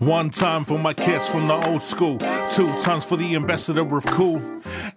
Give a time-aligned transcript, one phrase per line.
[0.00, 2.16] One time for my kids from the old school.
[2.50, 4.40] Two times for the ambassador of cool.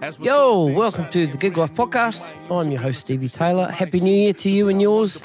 [0.01, 2.23] As Yo, welcome to the Gig Life podcast.
[2.49, 3.69] I'm your host, Stevie Taylor.
[3.69, 5.21] Happy New Year to you and yours.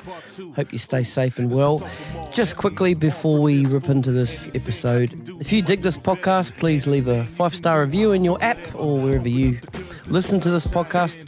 [0.56, 1.88] Hope you stay safe and well.
[2.32, 7.06] Just quickly before we rip into this episode, if you dig this podcast, please leave
[7.06, 9.60] a five star review in your app or wherever you
[10.08, 11.24] listen to this podcast.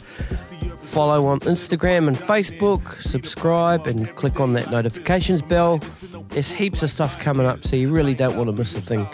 [0.91, 5.79] Follow on Instagram and Facebook, subscribe, and click on that notifications bell.
[6.27, 9.07] There's heaps of stuff coming up, so you really don't want to miss a thing.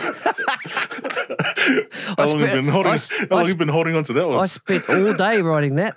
[2.19, 4.12] long, have you been holding, I- how I long have you been holding on to
[4.12, 4.38] that one?
[4.38, 5.96] I spent all day writing that.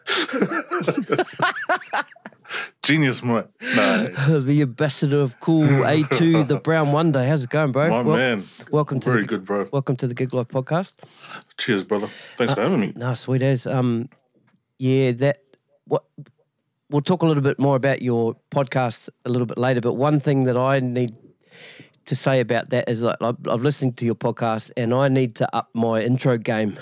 [2.83, 3.45] Genius, mate.
[3.75, 7.27] No, the ambassador of cool A2, the Brown Wunda.
[7.27, 7.89] How's it going, bro?
[7.89, 8.43] my Wel- man.
[8.71, 9.67] Welcome to Very the, good, bro.
[9.71, 10.93] welcome to the Gig Life podcast.
[11.57, 12.07] Cheers, brother.
[12.37, 12.93] Thanks for having me.
[12.95, 13.67] No, sweet as.
[13.67, 14.07] Um,
[14.79, 15.41] yeah, that
[15.85, 16.03] what
[16.89, 19.81] we'll talk a little bit more about your podcast a little bit later.
[19.81, 21.15] But one thing that I need
[22.05, 25.35] to say about that is like I've, I've listened to your podcast and I need
[25.35, 26.77] to up my intro game.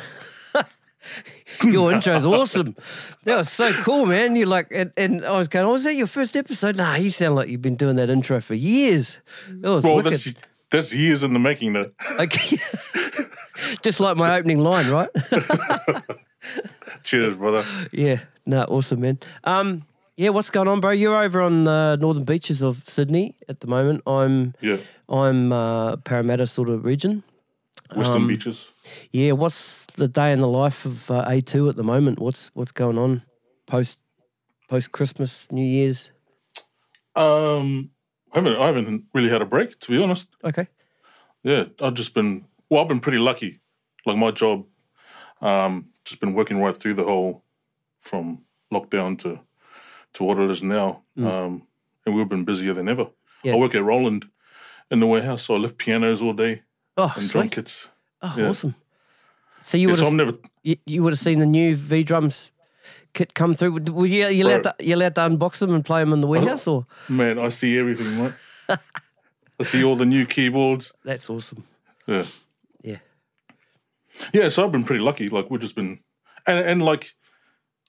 [1.63, 2.75] your intro intro's awesome.
[3.23, 4.35] That was so cool, man.
[4.35, 7.09] You like, and, and I was going, "Oh, was that your first episode?" Nah, you
[7.09, 9.19] sound like you've been doing that intro for years.
[9.49, 10.13] That was Well, wicked.
[10.13, 10.33] that's,
[10.69, 11.91] that's years in the making, though.
[12.19, 12.57] Okay.
[13.81, 15.09] Just like my opening line, right?
[17.03, 17.65] Cheers, brother.
[17.91, 19.19] Yeah, no, awesome, man.
[19.43, 19.83] Um,
[20.17, 20.91] yeah, what's going on, bro?
[20.91, 24.01] You're over on the northern beaches of Sydney at the moment.
[24.07, 24.77] I'm, Yeah.
[25.09, 27.23] I'm uh, Parramatta sort of region.
[27.95, 28.69] Western Um, Beaches.
[29.11, 32.19] Yeah, what's the day in the life of uh, A2 at the moment?
[32.19, 33.21] What's what's going on
[33.67, 33.99] post
[34.69, 36.11] post Christmas, New Year's?
[37.15, 37.91] Um,
[38.33, 40.27] I haven't, I haven't really had a break, to be honest.
[40.43, 40.67] Okay,
[41.43, 43.59] Yeah, I've just been, well, I've been pretty lucky.
[44.05, 44.65] Like my job,
[45.41, 47.43] um, just been working right through the whole,
[47.99, 48.43] from
[48.73, 49.39] lockdown to,
[50.15, 51.03] to what it is now.
[51.17, 51.63] Um,
[52.05, 53.05] and we've been busier than ever.
[53.05, 53.11] Mm.
[53.43, 53.53] Yeah.
[53.53, 54.25] I work at Roland
[54.91, 56.63] in the warehouse, so I lift pianos all day
[56.97, 57.87] oh and sweet, drum kits.
[58.21, 58.49] oh yeah.
[58.49, 58.75] awesome.
[59.61, 60.33] So you Yeah, would so have I'm never,
[60.63, 62.51] you, you would have seen the new V drums
[63.13, 63.71] kit come through.
[63.91, 66.27] Were you, you allowed to you allowed to unbox them and play them in the
[66.27, 68.33] warehouse, or man, I see everything, right?
[69.59, 70.93] I see all the new keyboards.
[71.03, 71.63] that's awesome.
[72.07, 72.25] Yeah.
[72.83, 72.97] Yeah.
[74.33, 75.29] Yeah, so I've been pretty lucky.
[75.29, 75.99] Like we've just been,
[76.45, 77.15] and and like,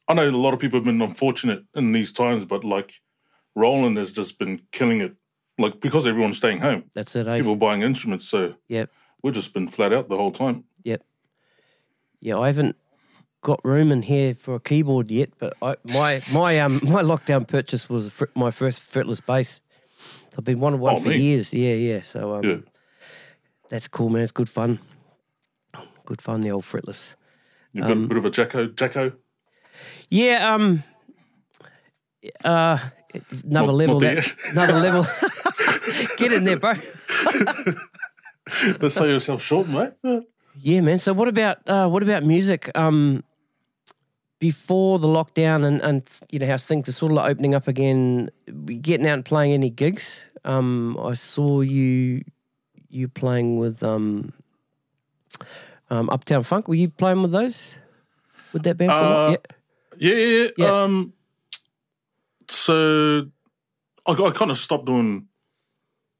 [0.08, 2.94] I know a lot of people have been unfortunate in these times, but like,
[3.54, 5.14] Roland has just been killing it.
[5.58, 7.26] Like because everyone's staying home, That's it.
[7.26, 7.38] Eh?
[7.38, 8.90] people buying instruments, so Yep.
[9.22, 10.64] we've just been flat out the whole time.
[10.84, 11.02] Yep.
[12.20, 12.76] Yeah, I haven't
[13.42, 17.48] got room in here for a keyboard yet, but I, my my um my lockdown
[17.48, 19.62] purchase was fr- my first fretless bass.
[20.36, 21.54] I've been wanting one Oh, for years.
[21.54, 22.02] Yeah, yeah.
[22.02, 22.56] So um, Yeah.
[23.70, 24.22] that's cool, man.
[24.24, 24.78] It's good fun.
[26.04, 27.14] Good fun, the old fretless.
[27.72, 29.14] You've been a bit of a Jaco, Jaco.
[30.10, 30.54] Yeah.
[30.54, 30.82] Um.
[32.44, 32.78] Uh,
[33.44, 34.02] another Not- level.
[34.50, 35.06] another level.
[36.16, 36.74] Get in there, bro.
[38.78, 39.92] Don't sell yourself short, mate.
[40.60, 40.98] Yeah, man.
[40.98, 42.70] So what about uh, what about music?
[42.74, 43.22] Um,
[44.38, 47.68] before the lockdown and, and you know how things are sort of like opening up
[47.68, 48.30] again,
[48.66, 50.24] we getting out and playing any gigs?
[50.44, 52.22] Um, I saw you
[52.88, 54.32] you playing with um,
[55.90, 56.68] um, Uptown Funk.
[56.68, 57.76] Were you playing with those?
[58.52, 58.90] With that band?
[58.90, 59.26] For a while?
[59.28, 59.36] Uh, yeah.
[59.98, 60.82] Yeah, yeah, yeah.
[60.82, 61.12] Um,
[62.48, 63.26] so
[64.06, 65.26] I, I kind of stopped doing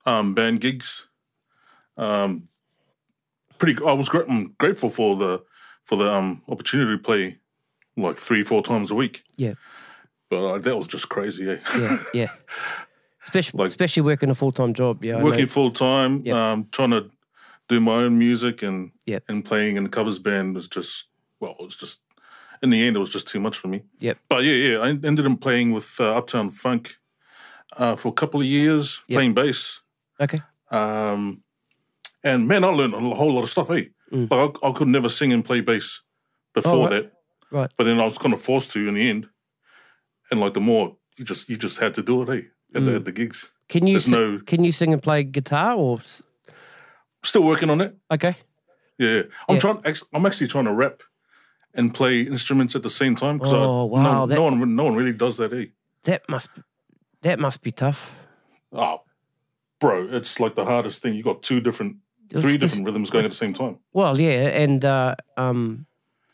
[0.04, 1.06] um, band gigs.
[1.96, 2.48] Um,
[3.58, 3.82] pretty.
[3.84, 5.42] I was gra- I'm grateful for the
[5.84, 7.38] for the um, opportunity to play
[7.96, 9.22] like three, four times a week.
[9.36, 9.54] Yeah.
[10.28, 11.48] But uh, that was just crazy.
[11.50, 11.58] Eh?
[11.76, 12.30] Yeah, yeah.
[13.22, 15.04] Especially, Like- especially working a full time job.
[15.04, 16.36] Yeah, Working full time, Yep.
[16.36, 17.10] um, trying to
[17.68, 19.24] do my own music and Yep.
[19.28, 21.06] and playing in the covers band was just
[21.40, 22.00] well, it was just
[22.62, 23.82] in the end, it was just too much for me.
[24.00, 24.18] Yep.
[24.28, 26.96] But yeah, yeah, I ended up playing with uh, Uptown Funk
[27.76, 29.16] uh, for a couple of years, Yep.
[29.16, 29.80] playing bass.
[30.20, 30.40] Okay.
[30.70, 31.42] Um,
[32.24, 33.70] and man, I learned a whole lot of stuff.
[33.70, 34.30] Eh, Mm.
[34.30, 36.00] like I, I could never sing and play bass
[36.54, 36.90] before Oh, right.
[36.90, 37.12] that,
[37.50, 37.70] Right.
[37.76, 39.28] but then I was kind of forced to in the end.
[40.30, 42.42] And like the more you just you just had to do it, eh,
[42.78, 42.96] at, the, Mm.
[42.96, 43.50] at the gigs.
[43.68, 45.98] Can you There's si- no- can you sing and play guitar or
[47.24, 47.96] Still working on it.
[48.12, 48.36] okay?
[48.98, 49.22] Yeah.
[49.48, 49.60] I'm Yeah.
[49.60, 49.82] trying.
[50.14, 51.02] I'm actually trying to rap
[51.76, 53.40] and play instruments at the same time.
[53.44, 55.52] Oh, I, wow, No, that- no one, no one really does that.
[55.52, 55.66] Eh?
[56.04, 56.50] That must
[57.22, 58.16] that must be tough.
[58.72, 59.02] Oh,
[59.80, 61.14] bro, it's like the hardest thing.
[61.14, 61.96] You got two different,
[62.30, 63.78] It's three just- different rhythms going at the same time.
[63.92, 65.86] Well, yeah, and uh, um,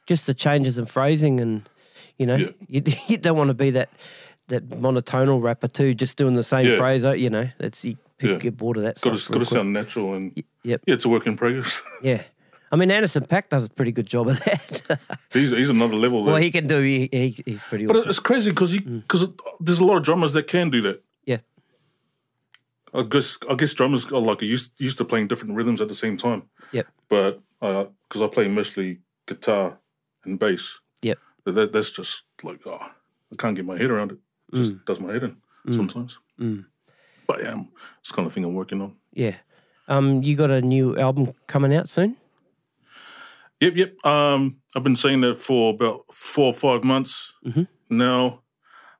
[0.06, 1.68] just the changes in phrasing, and
[2.18, 2.48] you know, Yeah.
[2.68, 3.88] you, you don't want to be that
[4.48, 6.76] that monotonal rapper too, just doing the same Yeah.
[6.76, 7.04] phrase.
[7.06, 8.40] uh, You know, that's you people Yeah.
[8.42, 10.32] get bored of that Got to, got to sound natural and
[10.64, 10.82] Yep.
[10.86, 11.80] yeah, it's a work in progress.
[12.02, 12.22] Yeah,
[12.72, 14.98] I mean Anderson Paak does a pretty good job of that.
[15.32, 16.24] he's he's another level.
[16.24, 16.80] well, he can do.
[16.80, 18.08] He, he, he's pretty but awesome.
[18.08, 19.38] it's crazy because because mm.
[19.60, 21.04] there's a lot of drummers that can do that.
[21.26, 21.38] Yeah.
[22.94, 25.94] I guess I guess drummers are like used used to playing different rhythms at the
[25.94, 26.44] same time.
[26.72, 26.86] Yep.
[27.10, 29.78] But uh, because I play mostly guitar
[30.24, 30.80] and bass.
[31.02, 31.18] Yep.
[31.44, 34.18] That, that- that's just like oh, I can't get my head around it.
[34.54, 34.84] Just mm.
[34.86, 35.36] does my head in
[35.66, 35.74] mm.
[35.74, 36.16] sometimes.
[36.40, 36.64] Mm.
[37.26, 37.62] But yeah,
[38.00, 38.96] it's the kind of thing I'm working on.
[39.12, 39.36] Yeah.
[39.88, 42.16] Um, you got a new album coming out soon?
[43.62, 44.06] Yep, yep.
[44.06, 47.68] Um, I've been saying that for about four or five months Mhm.
[47.88, 48.42] now.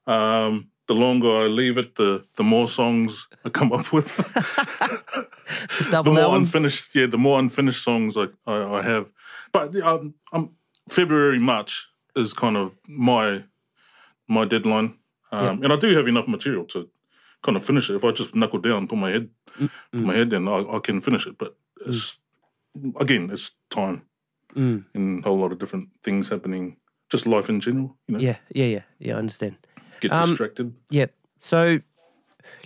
[0.06, 4.16] Um, the longer I leave it, the the more songs I come up with.
[5.90, 6.42] the more album.
[6.42, 9.06] unfinished, yeah, the more unfinished songs I I, I have.
[9.52, 10.50] But yeah, um, um,
[10.88, 13.42] February March is kind of my
[14.28, 14.94] my deadline,
[15.32, 16.88] um, and I do have enough material to
[17.42, 17.96] kind of finish it.
[17.96, 19.28] If I just knuckle down, put my head
[19.92, 21.36] put my head in, I, I can finish it.
[21.36, 21.56] But
[21.86, 22.20] it's
[23.00, 24.02] again, it's time
[24.56, 24.84] Mm.
[24.94, 26.76] and a whole lot of different things happening.
[27.10, 28.20] Just life in general, you know.
[28.20, 29.14] Yeah, yeah, yeah, yeah.
[29.14, 29.56] I understand.
[30.00, 30.72] Get Um, distracted.
[30.90, 31.06] Yeah.
[31.38, 31.80] So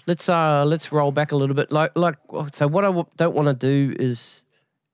[0.06, 1.70] let's uh let's roll back a little bit.
[1.72, 2.16] Like like
[2.52, 4.44] so, what I w- don't want to do is,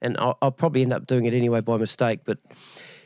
[0.01, 2.21] and I'll, I'll probably end up doing it anyway by mistake.
[2.25, 2.39] But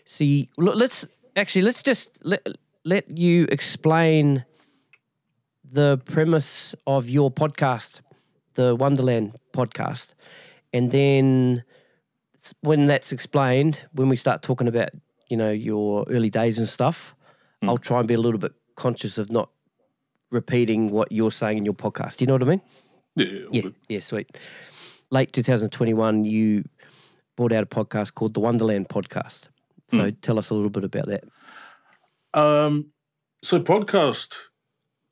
[0.04, 2.46] see, look, let's actually let's just let
[2.84, 4.44] let you explain
[5.64, 8.00] the premise of your podcast,
[8.54, 10.14] the Wundaland podcast,
[10.72, 11.64] and then
[12.60, 14.90] when that's explained, when we start talking about
[15.28, 17.14] you know your early days and stuff,
[17.62, 19.50] I'll try and be a little bit conscious of not
[20.30, 22.16] repeating what you're saying in your podcast.
[22.18, 22.60] Do you know what I mean?
[23.14, 23.74] Yeah, yeah, Yeah, good.
[23.88, 24.36] yeah, sweet.
[25.10, 26.64] Late 2021, you
[27.36, 29.48] brought out a podcast called the Wundaland Podcast.
[29.88, 31.24] So tell us a little bit about that.
[32.34, 32.90] Um,
[33.42, 34.34] so podcast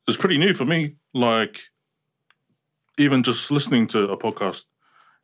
[0.09, 0.97] is pretty new for me.
[1.15, 1.61] Like,
[2.99, 4.65] even just listening to a podcast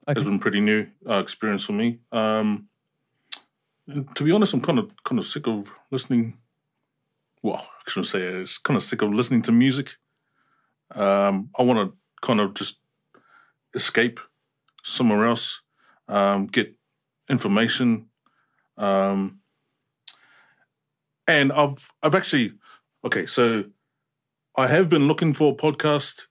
[0.09, 0.19] Okay.
[0.19, 1.99] has been pretty new uh, experience for me.
[2.11, 2.69] Um,
[4.15, 6.39] to be honest, I'm kind of kind of sick of listening.
[7.43, 8.35] Well, I shouldn't say it.
[8.35, 9.97] It's kind of sick of listening to music.
[10.95, 12.81] Um, I want to kind of just
[13.75, 14.21] escape
[14.83, 15.63] somewhere else,
[16.09, 16.75] um, get
[17.29, 18.07] information.
[18.77, 19.41] Um,
[21.27, 22.55] and I've I've actually
[23.05, 23.65] okay, so
[24.57, 26.27] I have been looking for a podcast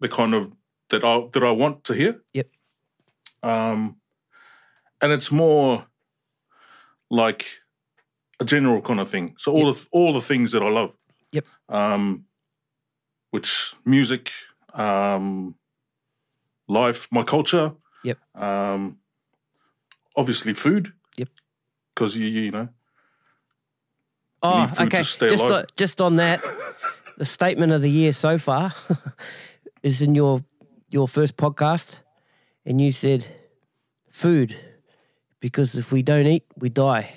[0.00, 0.52] the kind of
[0.94, 2.20] that I that I want to hear.
[2.32, 2.48] Yep.
[3.42, 3.96] Um
[5.00, 5.86] and it's more
[7.10, 7.46] like
[8.40, 9.34] a general kind of thing.
[9.38, 10.96] So all the all the things that I love.
[11.32, 11.46] Yep.
[11.68, 12.24] Um
[13.30, 14.30] which music,
[14.72, 15.56] um
[16.68, 17.72] life, my culture.
[18.04, 18.18] Yep.
[18.34, 18.98] Um
[20.16, 20.92] obviously food.
[21.16, 21.28] Yep.
[21.94, 22.68] Because you you know
[24.46, 24.98] Oh, okay.
[24.98, 25.52] Just, alive.
[25.52, 26.44] on, just on that,
[27.16, 28.74] the statement of the year so far
[29.82, 30.44] is in your
[30.94, 31.98] your first podcast,
[32.64, 33.26] and you said,
[34.10, 34.54] "Food,
[35.40, 37.16] because if we don't eat, we die."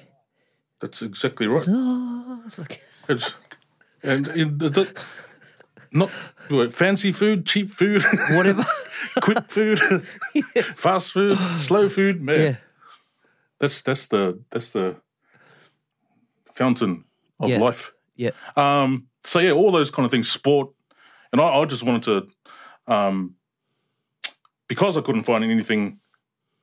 [0.81, 1.65] that's exactly right.
[1.69, 3.33] Oh, it's like, It's,
[4.03, 4.85] and in the, the,
[5.91, 6.09] not
[6.49, 8.65] what, fancy food, cheap food, whatever.
[9.21, 9.79] quick food,
[10.75, 12.21] fast food, slow food.
[12.21, 12.55] Man, yeah,
[13.59, 14.95] that's that's the that's the
[16.53, 17.03] fountain
[17.39, 17.59] of Yeah.
[17.59, 17.91] life.
[18.15, 20.69] yeah, Um, so yeah, all those kind of things, sport,
[21.31, 23.35] and I, I just wanted to, um,
[24.67, 25.99] because I couldn't find anything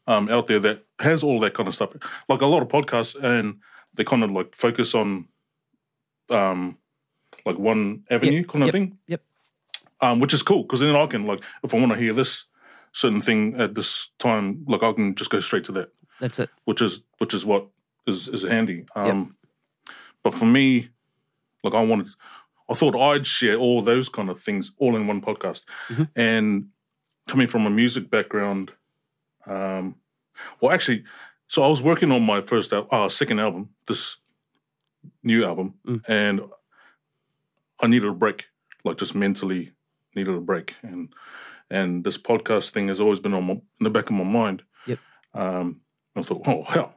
[0.07, 1.95] um, out there that has all that kind of stuff.
[2.29, 3.61] Like a lot of podcasts, and
[3.95, 5.29] they kind of like focus on,
[6.31, 6.77] um,
[7.47, 8.99] like one avenue kind of yep, thing.
[9.07, 9.23] yep.
[10.01, 12.45] Um, which is cool because then I can like if I want to hear this
[12.93, 16.51] certain thing at this time, like I can just go straight to that That's it.
[16.65, 17.67] which is which is what
[18.07, 18.85] is is handy.
[18.97, 19.37] Um,
[20.23, 20.89] But for me,
[21.63, 22.09] like I wanted,
[22.69, 25.65] I thought I'd share all those kind of things all in one podcast.
[25.89, 26.09] Mhm.
[26.17, 26.69] And
[27.27, 28.73] coming from a music background,
[29.47, 29.97] um,
[30.61, 31.05] well, actually,
[31.47, 34.19] so I was working on my first al- uh, second album this
[35.23, 35.75] new album,
[36.09, 36.41] and
[37.81, 38.47] I needed a break,
[38.85, 39.73] like just mentally
[40.15, 41.13] needed a break, and
[41.71, 44.63] and this podcast thing has always been on my, in the back of my mind.
[44.87, 44.99] Yep.
[45.35, 45.81] Um,
[46.17, 46.95] I thought, oh hell,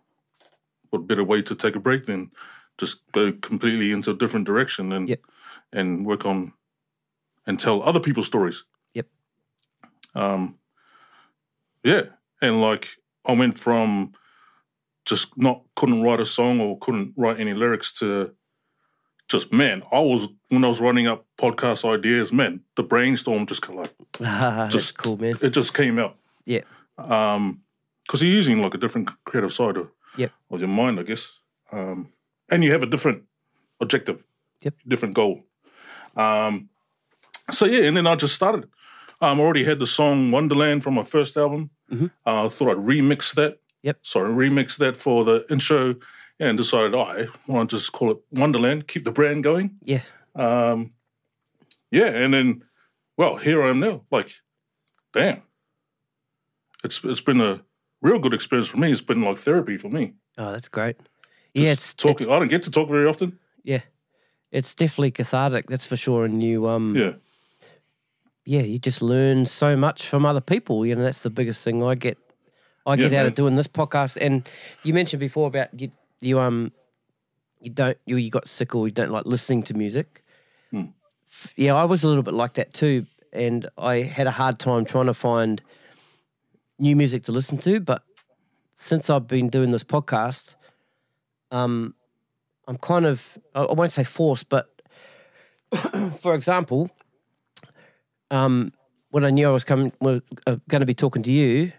[0.89, 2.31] what better way to take a break than
[2.77, 5.21] just go completely into a different direction and Yep.
[5.73, 6.53] and work on
[7.45, 8.63] and tell other people's stories.
[10.17, 10.55] Um,
[11.83, 12.03] yeah,
[12.41, 12.87] and like
[13.25, 14.13] I went from
[15.05, 18.31] just not couldn't write a song or couldn't write any lyrics to
[19.27, 23.61] just man, I was when I was running up podcast ideas, man, the brainstorm just
[23.61, 25.35] kind of like Just- cool, man.
[25.41, 26.15] it just came out.
[26.45, 26.61] Yeah.
[26.97, 27.61] Um,
[28.05, 30.31] because you're using like a different creative side of, Yep.
[30.49, 31.29] of your mind, I guess.
[31.73, 32.07] Um,
[32.49, 33.23] and you have a different
[33.81, 34.23] objective.
[34.63, 34.73] Yep.
[34.87, 35.43] Different goal.
[36.15, 36.69] Um,
[37.51, 38.67] so yeah, and then I just started.
[39.21, 41.69] Um, I already had the song Wundaland from my first album.
[41.91, 42.11] Mhm.
[42.25, 43.59] Uh, I thought I'd remix that.
[43.83, 43.97] Yep.
[44.01, 45.95] So I remixed that for the intro
[46.39, 49.77] and decided oh, I want to just call it Wundaland, keep the brand going.
[49.83, 50.01] Yeah.
[50.35, 50.91] Um,
[51.89, 52.63] yeah, and then,
[53.17, 54.03] well, here I am now.
[54.11, 54.35] Like,
[55.13, 55.41] damn,
[56.83, 57.61] it's it's been a
[58.01, 58.91] real good experience for me.
[58.91, 60.13] It's been like therapy for me.
[60.37, 60.97] Oh, that's great.
[60.97, 61.09] Just
[61.65, 62.29] yeah, it's, talking.
[62.29, 63.39] I don't get to talk very often.
[63.63, 63.81] yeah,
[64.51, 65.67] it's definitely cathartic.
[65.67, 66.25] That's for sure.
[66.25, 67.13] And you, um, Yeah,
[68.47, 70.85] yeah, you just learn so much from other people.
[70.85, 72.17] You know, that's the biggest thing I get.
[72.85, 73.25] I Yeah, get out man.
[73.25, 74.17] of doing this podcast.
[74.21, 74.47] And
[74.83, 76.71] you mentioned before about you, you um,
[77.59, 80.23] you don't you, you got sick or you don't like listening to music.
[80.71, 80.85] Hmm.
[81.57, 84.85] Yeah, I was a little bit like that too, and I had a hard time
[84.85, 85.61] trying to find
[86.79, 87.81] new music to listen to.
[87.81, 88.01] But
[88.75, 90.55] since I've been doing this podcast,
[91.51, 91.95] um,
[92.65, 94.69] I'm kind of I I won't say forced, but
[96.21, 96.89] for example,
[98.31, 98.73] um,
[99.09, 101.71] when I knew I was coming, was uh, going to be talking to you,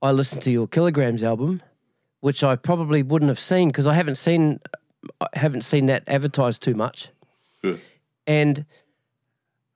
[0.00, 1.62] I listened to your Kilograms album,
[2.20, 4.60] which I probably wouldn't have seen because I haven't seen,
[5.20, 7.08] I haven't seen that advertised too much.
[7.62, 7.80] Good.
[8.26, 8.64] And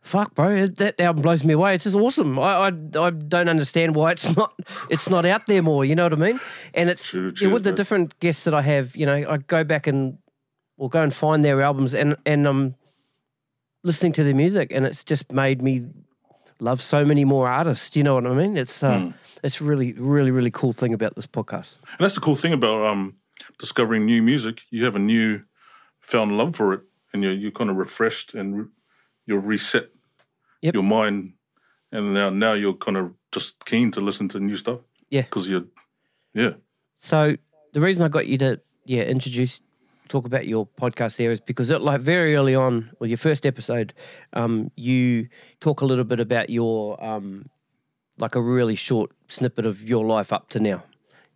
[0.07, 1.75] fuck, bro, that album blows me away.
[1.75, 2.39] It's just awesome.
[2.39, 4.59] I, I I don't understand why it's not
[4.91, 5.85] it's not out there more.
[5.85, 6.41] You know what I mean?
[6.75, 8.97] And it's yeah, cheers, with the different guests that I have.
[8.97, 10.19] You know, I go back and
[10.77, 12.75] or go and find their albums and and I'm
[13.83, 15.87] listening to their music, and it's just made me
[16.61, 17.97] love so many more artists.
[17.97, 18.57] You know what I mean?
[18.57, 19.11] It's uh, Hmm.
[19.43, 21.79] it's really really really cool thing about this podcast.
[21.91, 23.15] and that's the cool thing about um,
[23.59, 24.63] discovering new music.
[24.71, 25.43] You have a new
[26.01, 26.81] found love for it,
[27.13, 28.71] and you're you're kind of refreshed and re-
[29.27, 29.89] you're reset
[30.63, 30.75] Yep.
[30.75, 31.35] your mind,
[31.93, 34.81] and now now you're kind of just keen to listen to new stuff.
[35.11, 35.23] Yeah.
[35.23, 35.67] because you're
[36.35, 36.55] yeah.
[36.97, 37.37] So
[37.73, 39.61] the reason I got you to yeah introduce
[40.09, 43.93] talk about your podcast is because it, like very early on, well, your first episode,
[44.33, 45.29] um, you
[45.61, 47.49] talk a little bit about your um,
[48.19, 50.83] like a really short snippet of your life up to now,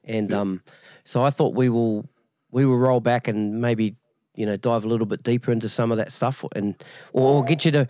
[0.05, 0.63] and um,
[1.05, 2.07] so I thought we will
[2.51, 3.97] we will roll back and maybe
[4.35, 7.65] you know dive a little bit deeper into some of that stuff and or get
[7.65, 7.89] you to.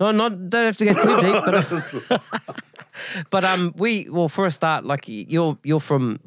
[0.00, 2.22] No, not don't have to get too deep, but
[3.30, 6.20] but um, we well for a start, like you're you're from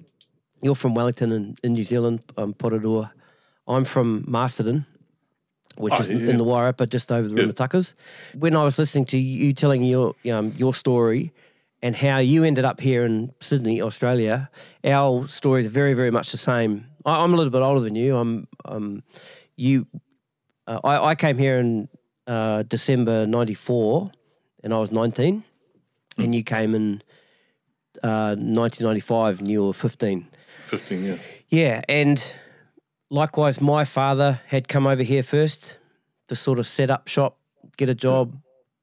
[0.61, 3.11] you're from Wellington in, in New Zealand, um, Porirua.
[3.69, 4.85] I'm from Masterton,
[5.77, 7.43] which Oh, is yeah, in the Wairarapa, just over the Yeah.
[7.47, 7.93] Rimutakas.
[8.37, 11.31] When I was listening to you telling your um, your story
[11.81, 14.49] and how you ended up here in Sydney, Australia,
[14.83, 16.85] our stories are very, very much the same.
[17.05, 18.17] I, I'm a little bit older than you.
[18.17, 19.03] I'm um,
[19.55, 19.85] you.
[20.67, 21.87] Uh, I, I came here in
[22.27, 24.11] uh, December '94,
[24.63, 25.43] and I was 19,
[26.17, 27.01] and you came in
[28.03, 30.27] uh, 1995, and you were 15.
[30.65, 31.17] Fifteen, yeah.
[31.49, 32.33] Yeah, and
[33.09, 35.77] likewise, my father had come over here first
[36.27, 37.37] to sort of set up shop,
[37.77, 38.37] get a job,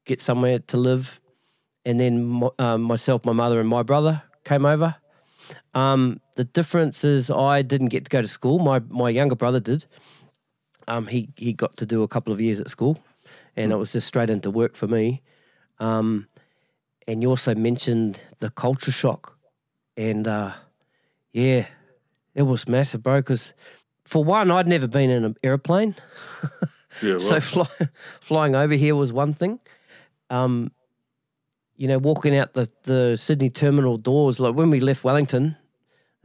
[0.05, 1.21] get somewhere to live,
[1.85, 4.97] and then um, myself, my mother, and my brother came over.
[5.75, 8.59] Um, the difference is I didn't get to go to school.
[8.59, 9.87] My my younger brother did.
[10.89, 12.99] Um, he he got to do a couple of years at school,
[13.57, 15.23] and it was just straight into work for me.
[15.79, 16.27] Um,
[17.07, 19.39] and you also mentioned the culture shock,
[19.97, 20.53] and uh,
[21.33, 21.67] yeah,
[22.35, 23.21] it was massive, bro.
[23.21, 23.55] Because
[24.07, 25.95] for one, I'd never been in an airplane,
[27.03, 27.21] Yeah, right.
[27.21, 27.67] so fly,
[28.21, 29.59] flying over here was one thing.
[30.31, 30.73] Um,
[31.77, 35.57] you know, walking out the the Sydney terminal doors, like when we left Wellington,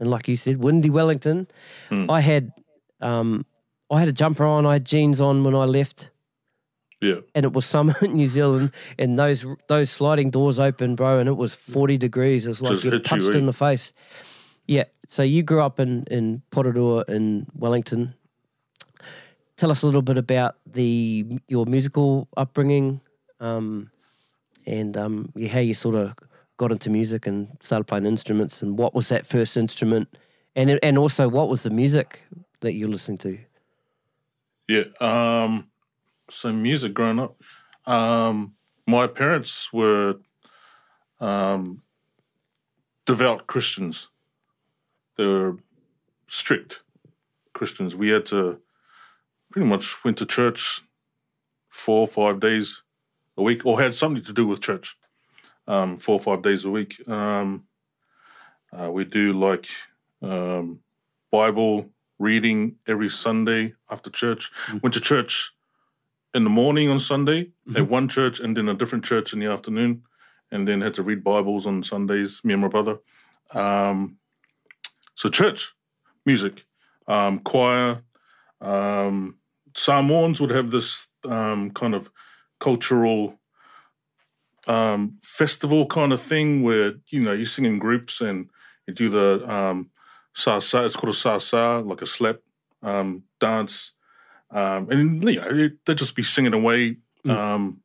[0.00, 1.46] and like you said, windy Wellington,
[1.88, 2.10] Hmm.
[2.10, 2.52] I had
[3.00, 3.44] um,
[3.90, 6.10] I had a jumper on, I had jeans on when I left
[7.02, 11.18] yeah, and it was summer in New Zealand, and those those sliding doors open, bro,
[11.18, 12.46] and it was forty degrees.
[12.46, 13.38] It was like Just you're hit you, punched eh?
[13.38, 13.92] in the face.
[14.66, 14.84] Yeah.
[15.08, 18.14] So you grew up in in Porirua in Wellington.
[19.56, 23.00] Tell us a little bit about the your musical upbringing,
[23.40, 23.90] um,
[24.66, 26.14] and um, how you sort of
[26.56, 30.08] got into music and started playing instruments, and what was that first instrument,
[30.56, 32.22] and and also what was the music
[32.60, 33.38] that you're listening to?
[34.68, 34.84] Yeah.
[35.00, 35.68] Um,
[36.30, 37.36] so music growing up,
[37.86, 38.54] um,
[38.86, 40.16] my parents were
[41.20, 41.82] um,
[43.06, 44.08] devout Christians.
[45.16, 45.58] They were
[46.26, 46.82] strict
[47.52, 47.94] Christians.
[47.94, 48.60] We had to
[49.50, 50.80] pretty much went to church
[51.68, 52.82] four or five days
[53.36, 54.96] a week, or had something to do with church.
[55.66, 57.06] Um, four or five days a week.
[57.08, 57.64] Um,
[58.72, 59.68] uh, we do like
[60.22, 60.80] um,
[61.30, 64.50] Bible reading every Sunday after church.
[64.82, 65.52] Went to church
[66.34, 69.46] in the morning on Sunday at one church, and then a different church in the
[69.46, 70.02] afternoon,
[70.50, 72.40] and then had to read Bibles on Sundays.
[72.44, 72.98] Me and my brother.
[73.54, 74.18] Um,
[75.22, 75.72] so church
[76.26, 76.64] music,
[77.06, 78.02] um, choir.
[78.60, 79.36] Um,
[79.76, 82.10] Samoans would have this um, kind of
[82.58, 83.38] cultural
[84.66, 88.50] um, festival kind of thing where you know you sing in groups and
[88.88, 89.92] you do the um,
[90.34, 90.84] sa sa.
[90.84, 92.38] It's called a sa sa, like a slap
[92.82, 93.92] um, dance,
[94.50, 96.96] um, and you know they'd just be singing away,
[97.28, 97.80] um,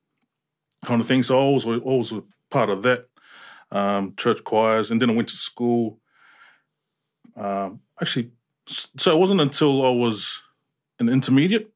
[0.83, 1.21] kind of thing.
[1.21, 3.05] So I was always a part of that
[3.71, 5.99] um, church choirs, and then I went to school.
[7.37, 8.31] Um, actually,
[8.65, 10.41] so it wasn't until I was
[10.99, 11.71] an intermediate,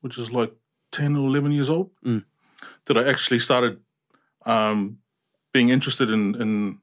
[0.00, 0.52] which is like
[0.90, 2.24] ten or eleven years old, Mm.
[2.86, 3.78] that I actually started
[4.46, 4.98] um,
[5.52, 6.78] being interested in, in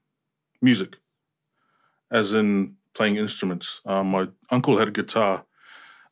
[0.61, 0.97] music,
[2.11, 3.81] as in playing instruments.
[3.85, 5.45] Um, my uncle had a guitar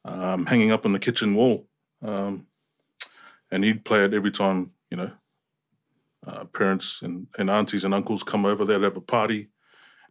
[0.05, 1.67] um, hanging up on the kitchen wall,
[2.01, 2.47] um,
[3.51, 5.12] and he'd play it every time, you know,
[6.25, 8.65] uh, parents and, and aunties and uncles come over.
[8.65, 9.50] They'd have a party,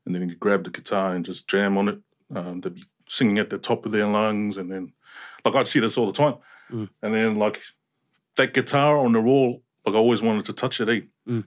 [0.06, 1.98] and then he'd grab the guitar and just jam on it.
[2.34, 4.92] Um, they'd be singing at the top of their lungs, and then,
[5.44, 6.36] like, I'd see this all the time.
[6.70, 6.88] Mm.
[7.02, 7.60] And then, like,
[8.36, 11.00] that guitar on the wall, like, I always wanted to touch it, eh?
[11.28, 11.46] Mm.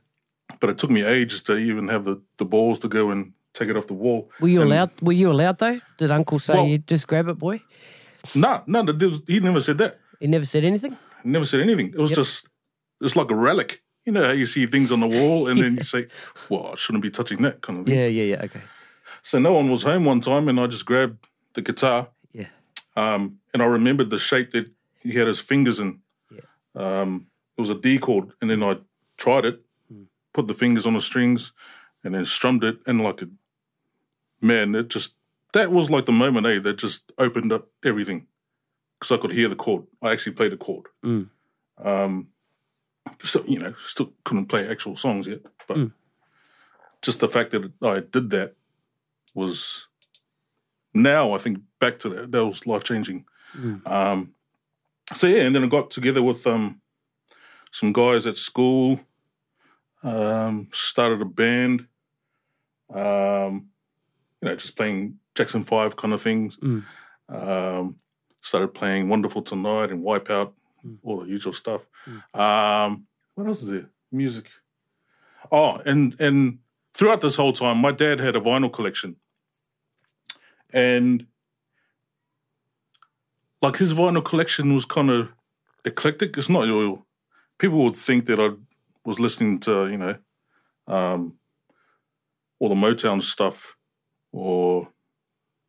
[0.60, 3.70] But it took me ages to even have the, the balls to go and take
[3.70, 4.32] it off the wall.
[4.40, 4.92] Were you And- allowed?
[5.02, 5.80] Were you allowed though?
[5.98, 7.62] Did Uncle say Well- you just grab it, boy?
[8.36, 10.00] Nah, no, was- he never said that.
[10.20, 10.98] He never said anything.
[11.24, 11.88] He never said anything.
[11.90, 12.18] It was Yep.
[12.18, 12.48] just,
[13.02, 13.82] it's like a relic.
[14.10, 16.08] You know how you see things on the wall and then you say,
[16.50, 17.96] well, I shouldn't be touching that kind of thing.
[17.96, 18.42] Yeah, yeah, yeah.
[18.46, 18.62] Okay.
[19.22, 22.48] So no one was home one time and I just grabbed the guitar Yeah.
[22.96, 24.68] um, and I remembered the shape that
[25.04, 26.00] he had his fingers in.
[26.32, 26.42] Yeah.
[27.02, 28.78] Um, it was a D chord and then I
[29.18, 30.06] tried it, Hmm.
[30.34, 31.54] put the fingers on the strings
[32.04, 33.30] and then strummed it and like, a,
[34.42, 35.14] man, it just,
[35.54, 38.26] that was like the moment, eh, that just opened up everything
[39.00, 39.84] because I could hear the chord.
[40.02, 40.88] I actually played the chord.
[41.06, 41.30] Mm.
[41.78, 42.30] Um,
[43.24, 45.92] so, you know, still couldn't play actual songs yet, but Mm.
[47.02, 48.56] just the fact that I did that
[49.34, 49.88] was
[50.94, 53.26] now I think back to that that was life changing.
[53.56, 53.88] Mm.
[53.88, 54.34] Um,
[55.16, 56.82] so yeah, and then I got together with um,
[57.72, 59.00] some guys at school,
[60.04, 61.88] um, started a band,
[62.94, 63.70] um,
[64.42, 66.58] you know, just playing Jackson Five kind of things.
[66.58, 66.84] Mm.
[67.30, 67.96] Um,
[68.42, 70.54] started playing Wonderful Tonight and Wipeout,
[70.86, 70.98] Mm.
[71.04, 71.86] all the usual stuff.
[72.34, 73.90] Um, what else is there?
[74.12, 74.46] Music.
[75.52, 76.60] Oh, and and
[76.94, 79.16] throughout this whole time, my dad had a vinyl collection,
[80.74, 81.26] and
[83.62, 85.30] like his vinyl collection was kind of
[85.86, 86.38] eclectic.
[86.38, 87.04] It's not your
[87.58, 88.52] people would think that I
[89.06, 90.16] was listening to you know
[90.88, 91.34] um,
[92.60, 93.76] all the Motown stuff
[94.32, 94.90] or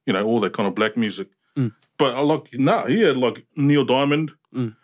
[0.07, 1.29] you know all that kind of black music.
[1.57, 1.75] Mm.
[1.99, 4.75] But I like nah, he had like Neil Diamond, Mm.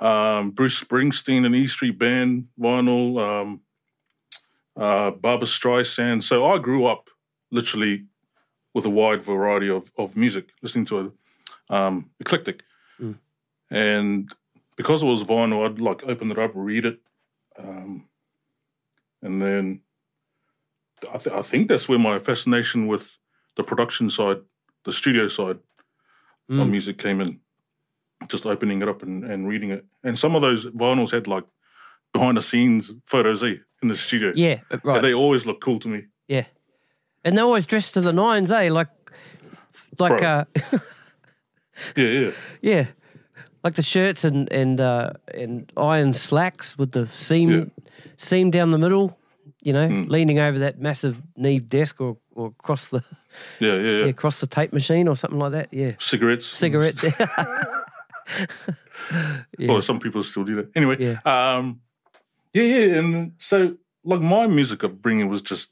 [0.00, 3.60] Um, Bruce Springsteen and E Street Band vinyl, um,
[4.76, 6.22] uh, Barbra Streisand.
[6.22, 7.08] So I grew up
[7.50, 8.06] literally
[8.74, 11.12] with a wide variety of, of music, listening to it,
[11.68, 12.62] um, eclectic.
[13.00, 13.16] Mm.
[13.70, 14.32] And
[14.76, 16.98] because it was vinyl, I'd like open it up, read it,
[17.58, 18.08] um,
[19.20, 19.82] and then
[21.12, 23.18] I, th- I think that's where my fascination with
[23.56, 24.40] the production side,
[24.84, 25.58] the studio side
[26.48, 26.70] of Mm.
[26.70, 27.40] music came in.
[28.28, 29.84] Just opening it up and, and reading it.
[30.04, 31.44] And some of those vinyls had like
[32.12, 34.32] behind the scenes photos eh, in the studio.
[34.34, 34.96] Yeah, right.
[34.96, 36.04] And they always look cool to me.
[36.28, 36.44] yeah,
[37.24, 38.68] and they're always dressed to the nines, eh?
[38.70, 38.88] Like,
[39.98, 40.28] like, Bro.
[40.28, 40.44] uh,
[41.96, 42.30] Yeah, yeah.
[42.60, 42.86] yeah,
[43.64, 47.64] like the shirts and and uh, and iron slacks with the seam Yeah.
[48.16, 49.18] seam down the middle.
[49.64, 50.08] You know, Mm.
[50.10, 53.02] leaning over that massive Neve desk or or across the
[53.60, 53.98] Yeah, yeah, yeah.
[54.00, 55.68] yeah, across the tape machine or something like that.
[55.72, 56.46] Yeah, Cigarettes.
[56.46, 57.02] cigarettes.
[59.58, 59.68] yeah.
[59.68, 60.70] Well, some people still do that.
[60.74, 61.18] Anyway, Yeah.
[61.24, 61.80] um,
[62.52, 62.98] yeah, yeah.
[62.98, 65.70] And so, like, my music upbringing was just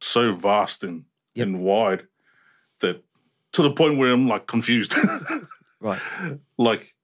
[0.00, 1.46] so vast and, Yep.
[1.46, 2.06] and wide
[2.80, 3.02] that
[3.52, 4.94] to the point where I'm like confused.
[5.80, 6.00] right.
[6.58, 6.94] like,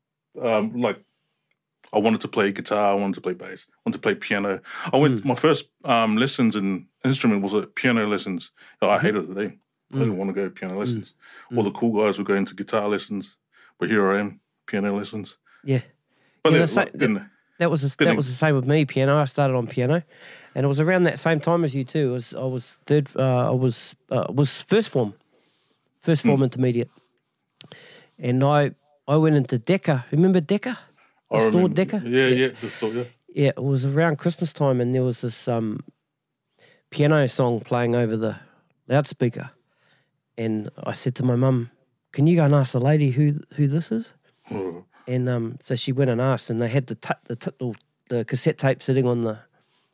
[0.40, 1.02] um, like,
[1.92, 4.60] I wanted to play guitar, I wanted to play bass, I wanted to play piano.
[4.92, 5.28] I went, Hmm.
[5.28, 8.50] my first um, lessons in instrument was at piano lessons.
[8.82, 9.50] Oh, I hated it, eh?
[9.90, 9.98] I Mm.
[10.00, 11.14] didn't want to go to piano lessons.
[11.56, 13.38] All the cool guys were going to guitar lessons,
[13.78, 15.36] but here I am, piano lessons.
[15.64, 15.80] Yeah.
[16.42, 18.54] But Yeah, then, the sa- like, then- That was the, Didn't that was the same
[18.54, 18.84] with me.
[18.84, 19.18] Piano.
[19.18, 20.00] I started on piano,
[20.54, 22.10] and it was around that same time as you too.
[22.10, 23.08] It was I was third.
[23.16, 25.12] Uh, I was uh, was first form,
[26.00, 26.88] first form intermediate,
[28.16, 28.70] and I
[29.08, 30.04] I went into Decca.
[30.12, 30.78] Remember Decca?
[31.32, 32.02] I The store remember- Decca.
[32.06, 33.04] Yeah, yeah, the store, yeah.
[33.34, 35.80] Yeah, it was around Christmas time, and there was this um,
[36.90, 38.36] piano song playing over the
[38.88, 39.50] loudspeaker,
[40.36, 41.70] and I said to my mum,
[42.12, 44.12] "Can you go and ask the lady who who this is?"
[45.08, 47.72] And um, so she went and asked, and they had the t- the, t-
[48.10, 49.38] the cassette tape sitting on the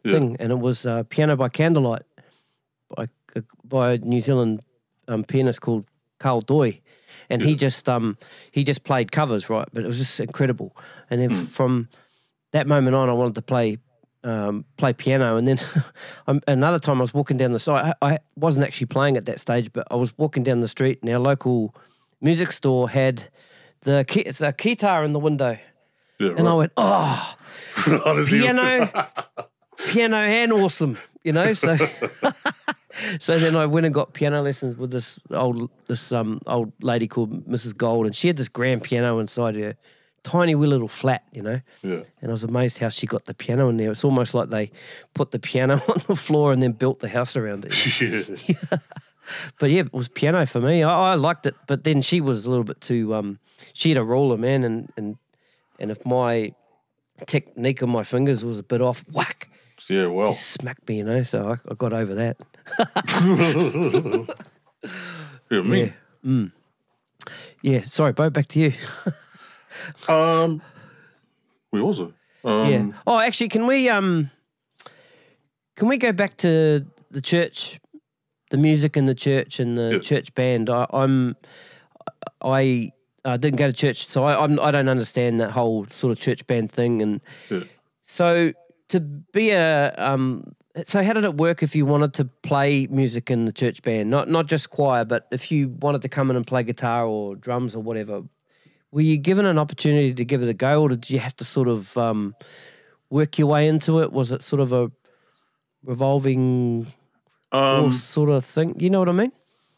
[0.05, 0.13] Yeah.
[0.19, 2.03] thing, and it was uh, "Piano by Candlelight"
[2.95, 3.07] by
[3.65, 4.61] by a New Zealand
[5.09, 5.85] um, pianist called
[6.19, 6.81] Carl Doy,
[7.31, 8.19] and he just um
[8.51, 9.69] he just played covers, right?
[9.73, 10.77] But it was just incredible.
[11.11, 11.45] And then Hmm.
[11.45, 11.89] from
[12.51, 13.79] that moment on, I wanted to play
[14.25, 15.37] um, play piano.
[15.37, 15.59] And then
[16.49, 17.95] another time, I was walking down the side.
[18.03, 20.99] I, I wasn't actually playing at that stage, but I was walking down the street,
[21.03, 21.75] and our local
[22.21, 23.29] music store had
[23.85, 25.57] the key, it's a guitar in the window,
[26.19, 27.37] Yeah, and I went, oh
[28.29, 28.91] piano,
[29.91, 31.53] piano, and awesome, you know.
[31.53, 31.77] So,
[33.21, 37.07] so then I went and got piano lessons with this old this um old lady
[37.07, 37.77] called Mrs.
[37.77, 39.77] Gold, and she had this grand piano inside her
[40.25, 41.61] tiny wee little flat, you know.
[41.83, 42.03] Yeah.
[42.23, 43.91] And I was amazed how she got the piano in there.
[43.91, 44.71] It's almost like they
[45.13, 48.01] put the piano on the floor and then built the house around it.
[48.01, 48.25] you know?
[48.47, 48.79] yeah.
[49.59, 50.83] But yeah, it was piano for me.
[50.83, 53.15] I, I liked it, but then she was a little bit too.
[53.15, 53.39] Um,
[53.73, 55.17] she had a ruler, man, and and
[55.79, 56.53] and if my
[57.27, 59.49] technique on my fingers was a bit off, whack,
[59.89, 60.33] Yeah, well.
[60.33, 61.23] she smacked me, you know.
[61.23, 62.37] So I, I got over that.
[65.51, 65.93] Yeah, me.
[66.23, 66.47] Yeah.
[67.63, 67.83] Yeah.
[67.85, 68.31] Sorry, Bo.
[68.31, 68.73] Back to you.
[70.09, 70.63] Um,
[71.73, 72.09] was it?
[72.45, 72.87] Um, yeah.
[73.09, 74.31] Oh, actually, can we um,
[75.75, 77.81] can we go back to the church,
[78.55, 79.99] the music in the church and the Yeah.
[79.99, 80.71] church band?
[80.71, 81.35] I, I'm,
[82.41, 82.93] I
[83.25, 86.21] uh, didn't go to church, so I I'm, I don't understand that whole sort of
[86.21, 87.03] church band thing.
[87.03, 87.65] And Yeah.
[88.05, 88.53] so
[88.91, 90.55] to be a um,
[90.87, 94.09] so how did it work if you wanted to play music in the church band,
[94.09, 97.35] not not just choir, but if you wanted to come in and play guitar or
[97.35, 98.23] drums or whatever?
[98.93, 101.45] Were you given an opportunity to give it a go, or did you have to
[101.45, 102.37] sort of um,
[103.11, 104.13] work your way into it?
[104.13, 104.93] Was it sort of a
[105.83, 106.87] revolving
[107.55, 108.75] Um, sort of thing?
[108.79, 109.33] You know what I mean?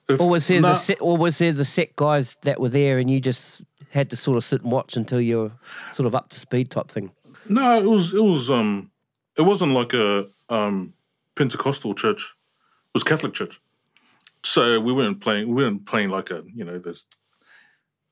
[0.09, 2.99] Or was there nah, the set, or was there the set guys that were there,
[2.99, 5.53] and you just had to sort of sit and watch until you're
[5.93, 7.11] sort of up to speed type thing?
[7.49, 8.91] No, it was it was um
[9.37, 10.95] it wasn't like a um
[11.35, 12.35] Pentecostal church.
[12.89, 13.61] It was Catholic church.
[14.43, 17.07] So we weren't playing we weren't playing like a you know, there's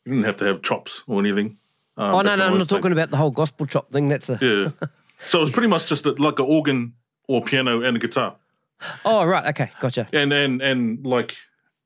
[0.05, 1.57] you didn't have to have chops or anything.
[1.97, 4.09] Um, oh no, no, I'm not talking about the whole gospel chop thing.
[4.09, 4.39] That's a.
[4.41, 4.89] Yeah.
[5.19, 6.95] so it was pretty much just a, like an organ
[7.29, 8.37] or piano and a guitar.
[9.05, 10.07] Oh right, okay, gotcha.
[10.13, 11.37] And and and like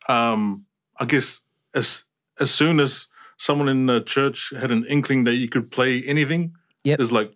[0.09, 0.65] um
[0.99, 1.41] I guess
[1.75, 2.05] as
[2.41, 6.55] as soon as someone in the church had an inkling that you could play anything,
[6.85, 7.01] Yep.
[7.01, 7.33] it's like,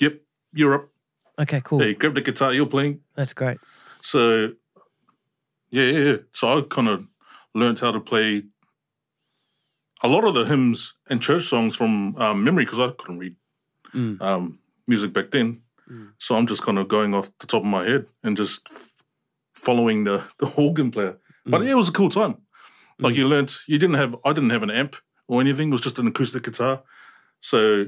[0.00, 0.20] Yep,
[0.54, 0.88] you're up.
[1.38, 1.80] Okay, cool.
[1.80, 3.00] Hey, grab the guitar, you're playing.
[3.16, 3.58] That's great.
[4.00, 4.52] So,
[5.70, 6.16] yeah, yeah, yeah.
[6.32, 7.06] So I kind of
[7.54, 8.44] learned how to play
[10.02, 13.36] a lot of the hymns and church songs from um, memory because I couldn't read
[13.94, 14.20] Mm.
[14.22, 15.60] um, music back then.
[15.90, 16.12] Mm.
[16.18, 18.66] So I'm just kind of going off the top of my head and just
[19.66, 21.16] following the, the organ player.
[21.46, 21.68] But Mm.
[21.70, 22.36] it was a cool time.
[22.98, 24.96] Like you learned, you didn't have, I didn't have an amp
[25.28, 25.68] or anything.
[25.68, 26.82] It was just an acoustic guitar.
[27.40, 27.86] So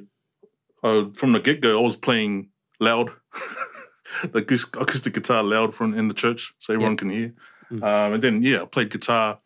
[0.82, 2.48] uh, from the get go, I was playing
[2.80, 3.10] loud,
[4.22, 4.38] the
[4.80, 6.96] acoustic guitar loud from in the church, so everyone Yeah.
[7.02, 7.34] can hear.
[7.70, 7.82] Mm.
[7.82, 9.38] Um, and then yeah, I played guitar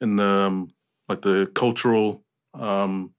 [0.00, 0.72] in um,
[1.08, 2.22] like the cultural
[2.54, 3.12] um,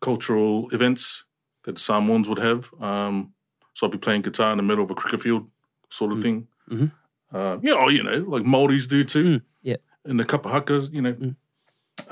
[0.00, 1.24] cultural events
[1.64, 2.70] that the Samoans would have.
[2.80, 3.32] Um,
[3.74, 5.48] so I'd be playing guitar in the middle of a cricket field,
[5.90, 6.22] sort of Mm.
[6.22, 6.48] thing.
[6.70, 6.92] Mhm.
[7.32, 9.24] Uh, yeah, oh, you know, like Maoris do too.
[9.24, 9.76] Mm, yeah.
[10.04, 11.12] in the kapahakas, you know.
[11.12, 11.36] Mm.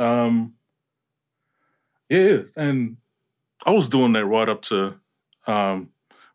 [0.00, 0.54] Um,
[2.08, 2.96] yeah, and
[3.66, 4.98] I was doing that right up to
[5.46, 5.90] um,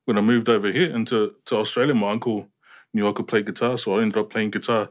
[0.06, 1.94] when I moved over here into to Australia.
[1.94, 2.50] My uncle
[2.94, 4.90] knew I could play guitar, so I ended up playing guitar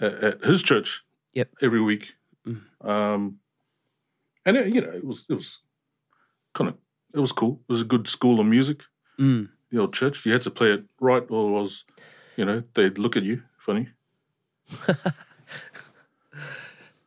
[0.00, 1.02] at, at his church.
[1.34, 1.48] Yep.
[1.62, 2.14] every week.
[2.46, 2.62] Mm.
[2.88, 3.38] Um,
[4.46, 5.60] and it, you know, it was it was
[6.52, 6.76] kind of
[7.12, 7.60] it was cool.
[7.68, 8.82] It was a good school of music.
[9.18, 9.50] Mm.
[9.70, 10.24] The old church.
[10.24, 11.84] You had to play it right, or it was,
[12.36, 13.88] you know, they'd look at you funny.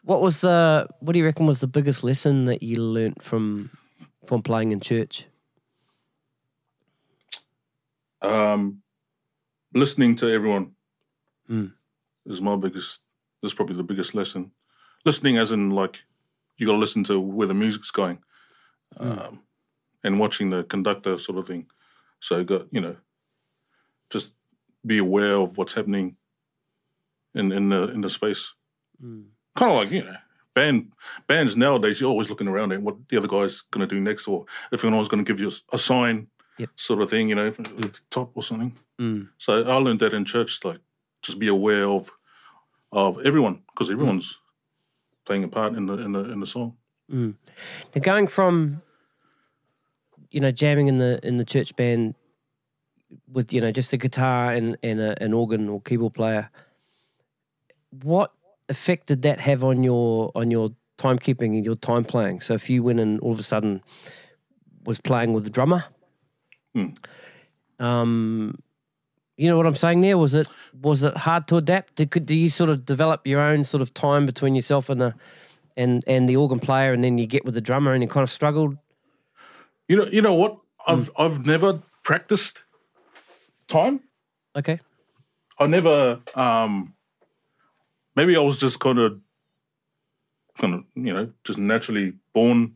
[0.03, 0.87] What was the?
[1.01, 3.71] What do you reckon was the biggest lesson that you learnt from
[4.25, 5.25] from playing in church?
[8.21, 8.81] Um,
[9.73, 10.75] listening to everyone
[11.49, 11.73] Mm.
[12.25, 12.99] is my biggest.
[13.41, 14.51] That's probably the biggest lesson.
[15.05, 16.03] Listening, as in like,
[16.57, 18.19] you got to listen to where the music's going,
[18.97, 19.43] um,
[20.03, 21.67] and watching the conductor sort of thing.
[22.19, 22.95] So got you know,
[24.09, 24.33] just
[24.85, 26.15] be aware of what's happening
[27.35, 28.53] in in the in the space.
[29.03, 29.25] Mm.
[29.55, 30.15] Kind of like you know,
[30.53, 30.91] band
[31.27, 34.27] bands nowadays, you're always looking around at what the other guy's going to do next,
[34.27, 36.69] or if anyone's going to give you a, sign, Yep.
[36.75, 38.75] sort of thing, you know, the top or something.
[38.99, 39.29] Mm.
[39.37, 40.79] So I learned that in church, like
[41.21, 42.11] just be aware of
[42.91, 44.37] of everyone because everyone's
[45.25, 46.77] playing a part in the in the in the song.
[47.09, 48.81] Now going from
[50.31, 52.15] you know jamming in the in the church band
[53.31, 56.49] with you know just a guitar and and a, an organ or keyboard player,
[58.03, 58.31] what
[58.69, 62.41] effect did that have on your on your timekeeping and your time playing?
[62.41, 63.81] So if you went and all of a sudden
[64.85, 65.83] was playing with the drummer,
[66.73, 66.87] Hmm.
[67.79, 68.59] um,
[69.37, 70.17] you know what I'm saying there?
[70.17, 70.47] Was it
[70.81, 71.95] was it hard to adapt?
[71.95, 74.99] Did, could do you sort of develop your own sort of time between yourself and
[74.99, 75.13] the
[75.75, 78.23] and and the organ player, and then you get with the drummer, and you kind
[78.23, 78.77] of struggled?
[79.87, 80.57] You know, you know what?
[80.87, 82.63] I've I've never practiced
[83.67, 84.01] time.
[84.55, 84.79] Okay.
[85.59, 86.19] I never.
[86.35, 86.93] um
[88.15, 89.19] Maybe I was just kind of,
[90.57, 92.73] kind of, you know, just naturally born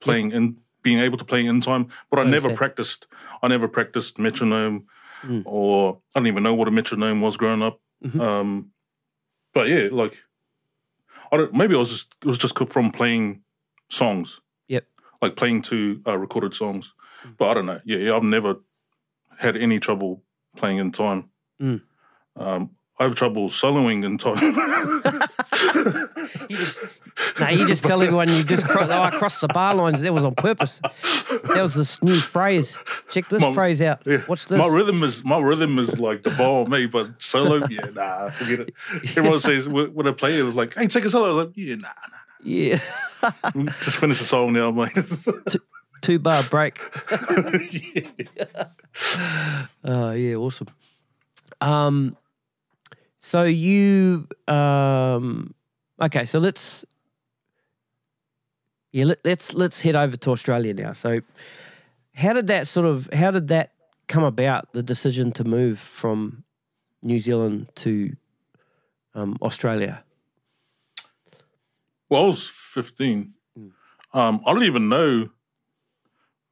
[0.00, 1.86] playing in, being able to play in time.
[2.10, 3.06] But I, I never practiced.
[3.42, 4.86] I never practiced metronome,
[5.24, 5.42] Mm.
[5.46, 7.80] or I don't even know what a metronome was growing up.
[8.04, 8.20] Mhm.
[8.20, 8.72] Um
[9.54, 10.18] But yeah, like,
[11.32, 11.54] I don't.
[11.54, 13.42] Maybe I was just it was just from playing
[13.88, 14.42] songs.
[14.68, 14.84] Yep.
[15.22, 16.92] Like playing to uh, recorded songs.
[17.24, 17.36] Mm.
[17.38, 17.80] But I don't know.
[17.86, 18.56] Yeah, yeah, I've never
[19.38, 20.22] had any trouble
[20.56, 21.30] playing in time.
[21.60, 21.82] Mm.
[22.36, 25.28] Um, I have trouble soloing in time.
[26.48, 26.80] You just
[27.38, 30.00] no, you just tell everyone you just oh, I crossed the bar lines.
[30.02, 30.80] That was on purpose.
[31.44, 32.78] That was this new phrase.
[33.08, 34.02] Check this My- phrase out.
[34.04, 34.22] Yeah.
[34.26, 34.58] Watch this.
[34.58, 38.30] My rhythm is my rhythm is like the ball of me, but solo, yeah, nah,
[38.30, 38.74] forget it.
[39.16, 41.26] Everyone says when I play it, it's like, hey, take a solo.
[41.26, 41.88] I was like, yeah, nah,
[42.42, 42.78] yeah,
[43.22, 43.30] nah.
[43.54, 43.72] Yeah.
[43.82, 44.90] just finish the song now, mate.
[46.00, 46.80] Two bar break.
[49.84, 50.68] Oh yeah, awesome.
[51.60, 52.16] Um,
[53.18, 55.54] so you um,
[56.00, 56.24] okay?
[56.24, 56.84] So let's
[58.92, 60.92] yeah let, let's let's head over to Australia now.
[60.92, 61.20] So
[62.14, 63.72] how did that sort of how did that
[64.08, 64.72] come about?
[64.72, 66.44] The decision to move from
[67.02, 68.16] New Zealand to
[69.14, 70.02] um, Australia.
[72.08, 73.34] Well, I was 15.
[74.12, 75.30] Um, I don't even know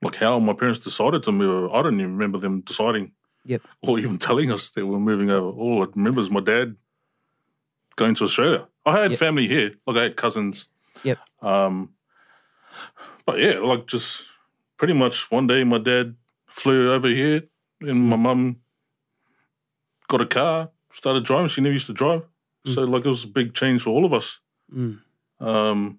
[0.03, 1.73] like how my parents decided to move.
[1.73, 3.13] I don't even remember them deciding
[3.45, 3.63] Yep.
[3.83, 5.49] or even telling us that we're moving over.
[5.49, 6.77] All I remember is my dad
[7.97, 8.67] going to Australia.
[8.87, 9.21] I had Yep.
[9.21, 10.69] family here, like I had cousins.
[11.05, 11.19] Yep.
[11.41, 11.91] Um,
[13.27, 14.23] but yeah, like just
[14.77, 17.43] pretty much one day my dad flew over here
[17.81, 18.57] and my mum
[20.09, 21.49] got a car, started driving.
[21.49, 22.23] She never used to drive.
[22.67, 24.39] So like it was a big change for all of us.
[24.73, 25.01] Mm.
[25.41, 25.99] Um,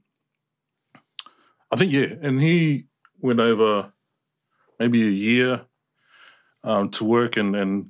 [1.71, 2.85] I think yeah, and he
[3.23, 3.91] went over
[4.79, 5.61] maybe a year
[6.63, 7.89] um, to work and and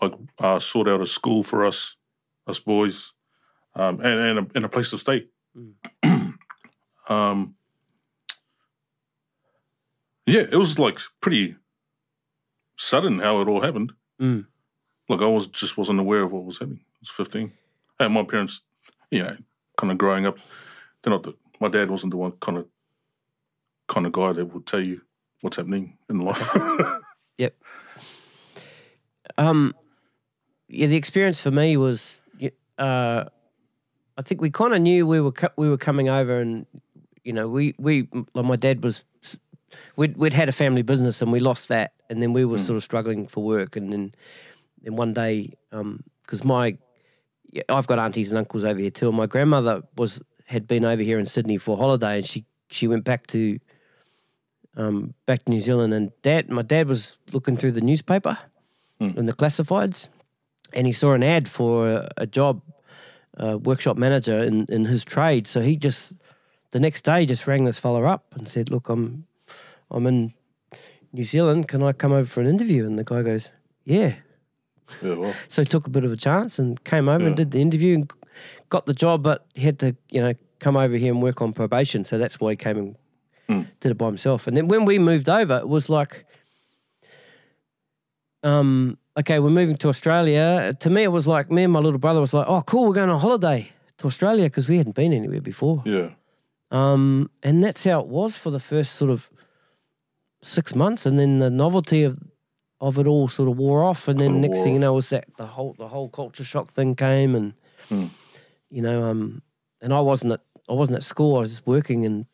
[0.00, 1.96] like uh, sort out a school for us,
[2.46, 3.12] us boys,
[3.74, 5.26] um, and and a, and a place to stay.
[7.08, 7.54] um,
[10.26, 11.56] yeah, it was like pretty
[12.76, 13.92] sudden how it all happened.
[14.20, 14.46] Mm.
[15.08, 16.80] Like I was just wasn't aware of what was happening.
[16.80, 17.52] I was fifteen,
[17.98, 18.62] and my parents,
[19.10, 19.36] you know,
[19.76, 20.38] kind of growing up,
[21.02, 21.34] they're not the.
[21.60, 22.66] My dad wasn't the one kind of
[23.90, 25.02] kind of guy that would tell you
[25.42, 26.48] what's happening in life.
[27.38, 27.54] Yep.
[29.38, 29.74] Um,
[30.68, 32.22] yeah, the experience for me was,
[32.76, 33.24] uh,
[34.18, 36.66] I think we kind of knew we were co- we were coming over, and
[37.24, 39.04] you know, we we like my dad was,
[39.96, 42.76] we'd we'd had a family business and we lost that, and then we were sort
[42.76, 44.12] of struggling for work, and then
[44.82, 46.76] then one day, um, because my,
[47.50, 50.84] yeah, I've got aunties and uncles over here too, and my grandmother was had been
[50.84, 53.58] over here in Sydney for a holiday, and she she went back to
[54.80, 58.38] um, back to New Zealand, and dad, my dad was looking through the newspaper
[59.16, 60.08] and the classifieds,
[60.74, 62.60] and he saw an ad for a, a job,
[63.38, 65.46] uh, workshop manager in, in his trade.
[65.46, 66.14] So he just
[66.70, 69.26] the next day just rang this fella up and said, "Look, I'm
[69.90, 70.34] I'm in
[71.12, 71.68] New Zealand.
[71.68, 73.50] Can I come over for an interview?" And the guy goes,
[73.84, 74.14] "Yeah."
[75.02, 77.50] yeah, well, So he took a bit of a chance and came over and did
[77.52, 78.12] the interview and
[78.68, 81.52] got the job, but he had to, you know, come over here and work on
[81.52, 82.04] probation.
[82.04, 82.96] So that's why he came and
[83.50, 83.62] Hmm.
[83.80, 84.46] did it by himself.
[84.46, 86.24] And then when we moved over, it was like,
[88.42, 90.74] um, okay, we're moving to Australia.
[90.80, 92.94] To me, it was like me and my little brother was like, oh, cool, we're
[92.94, 95.82] going on holiday to Australia because we hadn't been anywhere before.
[95.84, 96.10] yeah,
[96.70, 99.28] Um, and that's how it was for the first sort of
[100.42, 102.18] six months, and then the novelty of
[102.82, 105.26] of it all sort of wore off, and then next thing you know was that
[105.36, 107.52] the whole the whole culture shock thing came, and
[107.90, 108.06] Hmm.
[108.70, 109.42] you know, um,
[109.82, 112.24] and I wasn't at I wasn't at school, I was just working, and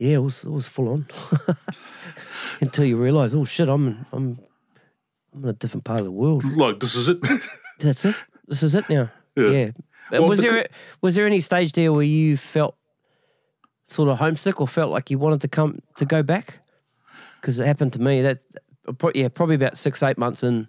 [0.00, 1.06] yeah, it was it was full on
[2.60, 4.40] until you realise, oh shit, I'm I'm
[5.34, 6.42] I'm in a different part of the world.
[6.56, 7.18] like this is it.
[7.78, 8.16] That's it.
[8.48, 9.10] This is it now.
[9.36, 9.48] Yeah.
[9.48, 9.70] yeah.
[10.10, 10.68] Well, was the there
[11.02, 12.76] was there any stage there where you felt
[13.86, 16.60] sort of homesick or felt like you wanted to come to go back?
[17.38, 18.22] Because it happened to me.
[18.22, 18.38] That
[19.14, 20.66] yeah, probably about six eight months in,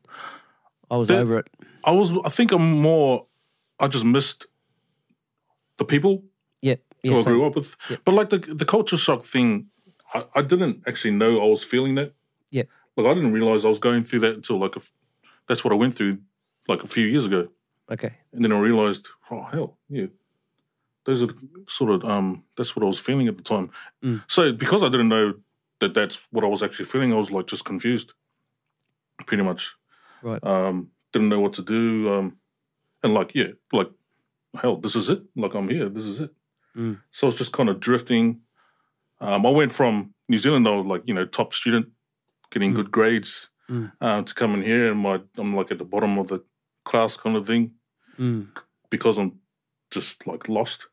[0.92, 1.48] I was over it.
[1.86, 2.12] I was.
[2.26, 3.28] I think I'm more.
[3.80, 4.46] I just missed
[5.78, 6.26] the people
[7.04, 7.16] Yeah, yeah.
[7.16, 7.76] who I grew up with.
[8.06, 9.68] But like the the culture shock thing,
[10.14, 12.14] I, I didn't actually know I was feeling that.
[12.52, 12.64] Yeah.
[12.98, 14.82] Like I didn't realize I was going through that until like a,
[15.48, 16.20] that's what I went through
[16.68, 17.48] like a few years ago,
[17.90, 18.14] Okay.
[18.34, 20.08] and then I realized, oh hell, yeah,
[21.06, 21.36] those are the
[21.68, 23.72] sort of um that's what I was feeling at the time.
[24.04, 24.24] Mm.
[24.28, 25.34] So because I didn't know
[25.80, 28.14] that that's what I was actually feeling, I was like just confused,
[29.26, 29.74] pretty much.
[30.22, 30.44] Right.
[30.44, 32.14] Um, didn't know what to do.
[32.14, 32.38] Um,
[33.04, 33.90] and like yeah, like
[34.62, 35.24] hell, this is it.
[35.36, 35.90] Like I'm here.
[35.90, 36.32] This is it.
[36.76, 37.02] Mm.
[37.12, 38.42] So I was just kind of drifting.
[39.20, 41.90] Um, I went from New Zealand, I was like, you know, top student,
[42.52, 42.76] getting Mm.
[42.76, 43.92] good grades, Mm.
[44.02, 46.40] um, to come in here and my I'm like at the bottom of the
[46.86, 47.76] class kind of thing
[48.18, 48.48] Mm.
[48.90, 49.40] because I'm
[49.92, 50.88] just like lost.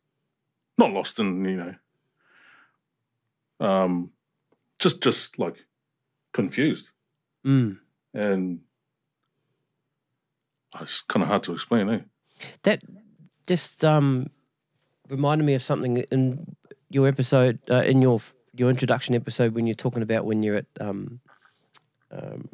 [0.76, 1.74] Not lost in, you know,
[3.60, 4.12] um,
[4.78, 5.66] just just like
[6.32, 6.90] confused.
[7.44, 7.78] Mm.
[8.14, 8.60] And
[10.80, 12.00] it's kind of hard to explain, eh?
[12.62, 12.82] That
[13.46, 14.30] just um,
[15.08, 16.56] reminded me of something in
[16.90, 18.20] your episode, uh, in your
[18.54, 21.20] your introduction episode, when you're talking about when you're at um,
[22.10, 22.48] um,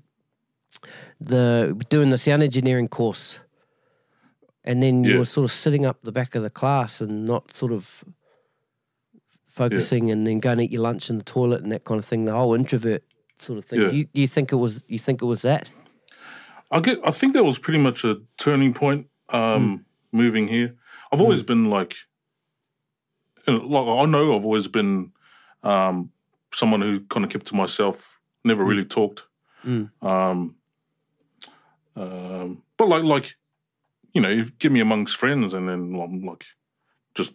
[1.20, 3.40] the doing the sound engineering course,
[4.64, 5.18] and then you Yeah.
[5.18, 8.04] were sort of sitting up the back of the class and not sort of
[9.46, 12.04] focusing, and then going to eat your lunch in the toilet and that kind of
[12.04, 12.24] thing.
[12.24, 13.02] The whole introvert
[13.38, 13.80] sort of thing.
[13.80, 13.90] Yeah.
[13.90, 15.70] You you think it was you think it was that?
[16.70, 16.98] I get.
[17.04, 19.06] I think that was pretty much a turning point.
[19.30, 20.76] Um, Moving here,
[21.10, 21.96] I've always been like,
[23.46, 25.12] like I know I've always been
[25.62, 26.10] um,
[26.52, 29.24] someone who kind of kept to myself, never really talked.
[29.64, 29.90] Mm.
[30.02, 30.56] Um,
[31.96, 33.36] um, but like, like,
[34.12, 36.44] you know, you give me amongst friends, and then I'm like,
[37.14, 37.34] just,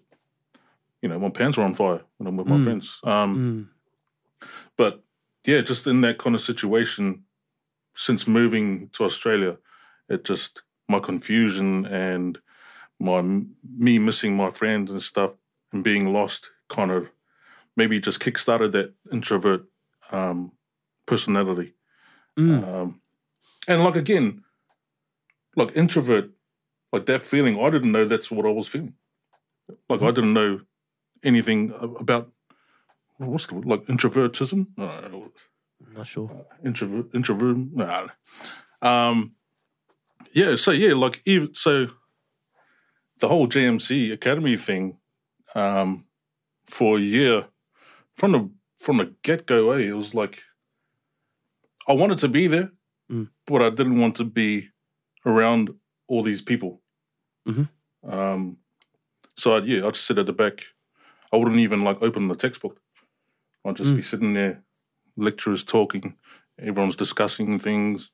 [1.02, 2.64] you know, my pants are on fire when I'm with my Mm.
[2.64, 3.00] friends.
[3.04, 4.48] Um, Mm.
[4.78, 5.04] but
[5.46, 7.24] yeah, just in that kind of situation,
[7.96, 9.58] since moving to Australia,
[10.10, 12.40] it just my confusion and
[13.00, 15.32] my me missing my friends and stuff
[15.72, 17.10] and being lost kind of
[17.76, 19.66] maybe just kickstarted that introvert
[20.12, 20.52] um,
[21.06, 21.74] personality.
[22.38, 22.68] Mm.
[22.68, 23.02] Um,
[23.68, 24.44] and like again,
[25.56, 26.32] like introvert,
[26.92, 28.94] like that feeling, I didn't know that's what I was feeling.
[29.88, 30.62] Like I didn't know
[31.24, 32.32] anything about
[33.18, 34.68] what's the word, like introvertism.
[34.78, 35.32] I don't know
[35.96, 36.46] Not sure.
[36.64, 38.08] introvert introvert nah.
[38.82, 39.34] um
[40.34, 41.88] yeah so yeah like even so
[43.20, 44.98] the whole JMC academy thing
[45.56, 46.06] um
[46.66, 47.46] for a year
[48.16, 50.42] from the from the get-go eh, it was like
[51.88, 52.72] I wanted to be there
[53.12, 53.30] Mm.
[53.48, 54.70] but I didn't want to be
[55.26, 55.74] around
[56.08, 56.82] all these people
[57.48, 57.68] Mhm.
[58.04, 58.58] um
[59.38, 60.66] so I'd, yeah I'd just sit at the back
[61.34, 62.80] I wouldn't even like open the textbook
[63.66, 63.96] I'd just Mm.
[63.98, 64.64] be sitting there
[65.18, 66.16] lecturers talking,
[66.58, 68.12] everyone's discussing things.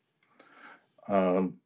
[1.08, 1.62] Um,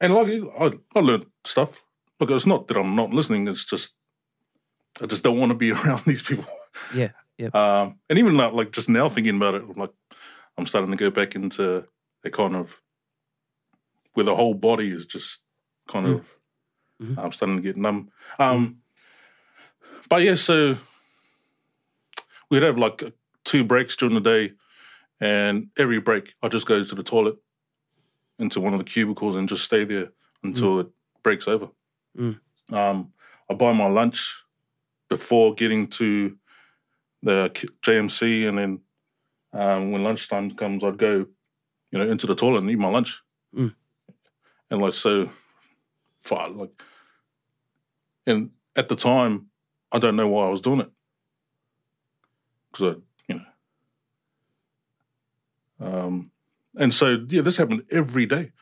[0.00, 0.28] and like
[0.58, 1.82] I, I learned stuff.
[2.18, 3.48] Look, it's not that I'm not listening.
[3.48, 3.94] It's just
[5.02, 6.46] I just don't want to be around these people.
[6.94, 7.10] Yeah.
[7.38, 7.54] Yep.
[7.54, 9.92] Um, and even like, like just now thinking about it, I'm like
[10.58, 11.84] I'm starting to go back into
[12.24, 12.80] a kind of
[14.14, 15.38] where the whole body is just
[15.88, 16.14] kind Mm.
[16.18, 16.26] of
[17.02, 17.18] Mhm.
[17.24, 18.10] I'm starting to get numb.
[18.38, 18.82] Um,
[20.10, 20.76] but yeah, so
[22.50, 23.02] we'd have like
[23.44, 24.52] two breaks during the day,
[25.20, 27.36] and every break I just go to the toilet
[28.38, 30.10] into one of the cubicles and just stay there
[30.42, 30.88] until it
[31.22, 31.68] breaks over.
[32.18, 32.38] Mm.
[32.70, 33.12] Um,
[33.50, 34.42] I buy my lunch
[35.10, 36.38] before getting to
[37.22, 37.50] the
[37.82, 38.80] JMC, and then
[39.52, 41.26] um, when lunchtime comes, I'd go,
[41.90, 43.20] you know, into the toilet and eat my lunch.
[43.54, 43.74] Mm.
[44.70, 45.28] And like so,
[46.20, 46.70] far like,
[48.26, 49.48] and at the time,
[49.92, 50.90] I don't know why I was doing it
[52.70, 53.40] because I, you
[55.80, 56.30] know, um,
[56.76, 58.52] and so yeah, this happened every day.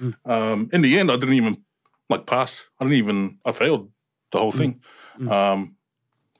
[0.00, 0.14] Mm.
[0.24, 1.56] Um, in the end, I didn't even
[2.08, 2.62] like pass.
[2.78, 3.38] I didn't even.
[3.44, 3.90] I failed
[4.30, 4.80] the whole thing.
[5.18, 5.30] Mm.
[5.30, 5.75] Um,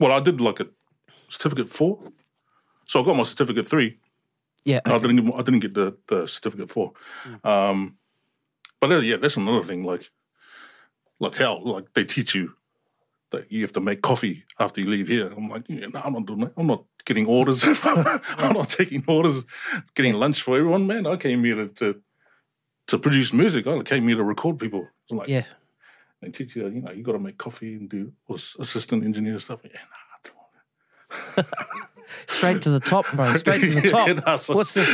[0.01, 0.67] well, I did like a
[1.29, 2.01] certificate four,
[2.87, 3.99] so I got my certificate three.
[4.65, 4.81] Yeah.
[4.85, 5.19] I didn't.
[5.19, 6.93] Even, I didn't get the the certificate four.
[7.45, 7.97] Um,
[8.81, 9.85] but uh, yeah, that's another thing.
[9.85, 10.11] Like,
[11.21, 12.55] like how like they teach you
[13.31, 15.33] that you have to make coffee after you leave here.
[15.37, 16.53] I'm like, yeah, no, I'm not doing that.
[16.57, 17.65] I'm not getting orders.
[17.85, 19.45] I'm not taking orders.
[19.95, 21.07] Getting lunch for everyone, man.
[21.07, 22.03] I came here to to,
[22.89, 23.67] to produce music.
[23.67, 24.89] I came here to record people.
[25.05, 25.45] It's like Yeah.
[26.27, 29.61] They teach you, you know, you got to make coffee and do assistant engineer stuff.
[29.65, 31.49] Yeah, nah, I don't want
[32.27, 33.35] Straight to the top, bro.
[33.37, 34.09] Straight to the top.
[34.09, 34.89] Yeah, no, so- what's this?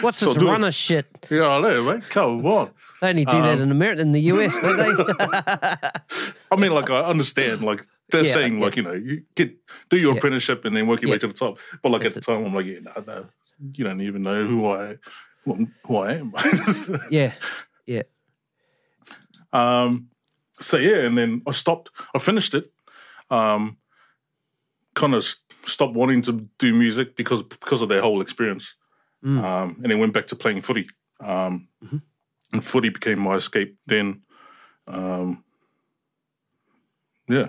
[0.00, 0.50] What's so this do it.
[0.52, 1.06] runner shit?
[1.30, 2.04] Yeah, I know, mate.
[2.08, 2.70] Come on.
[3.00, 4.94] They only do Um, that in America, in the US, don't they?
[6.50, 9.54] I mean, like I understand, like they're Yeah, saying, like you know, you get
[9.90, 11.58] do your apprenticeship and then work your way to the top.
[11.82, 13.26] But like That's at the time, I'm like, yeah, no, no,
[13.74, 14.96] you don't even know who I,
[15.44, 16.32] who I am.
[17.10, 17.32] yeah,
[17.86, 18.02] yeah.
[19.52, 20.08] um,
[20.60, 21.90] so yeah, and then I stopped.
[22.14, 22.72] I finished it.
[23.30, 23.76] Um,
[24.94, 25.24] kind of
[25.64, 28.74] stopped wanting to do music because because of their whole experience.
[29.24, 29.42] Mm.
[29.42, 30.88] Um, and then went back to playing footy.
[31.20, 32.02] Um, Mhm.
[32.52, 34.22] And footy became my escape then.
[34.86, 35.44] Um,
[37.28, 37.48] yeah.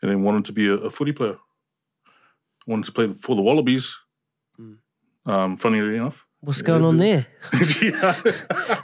[0.00, 1.36] And then wanted to be a, a footy player.
[2.66, 3.94] Wanted to play for the Wallabies.
[4.58, 4.78] Mm.
[5.26, 6.26] Um, funnily enough.
[6.44, 7.26] What's going on there?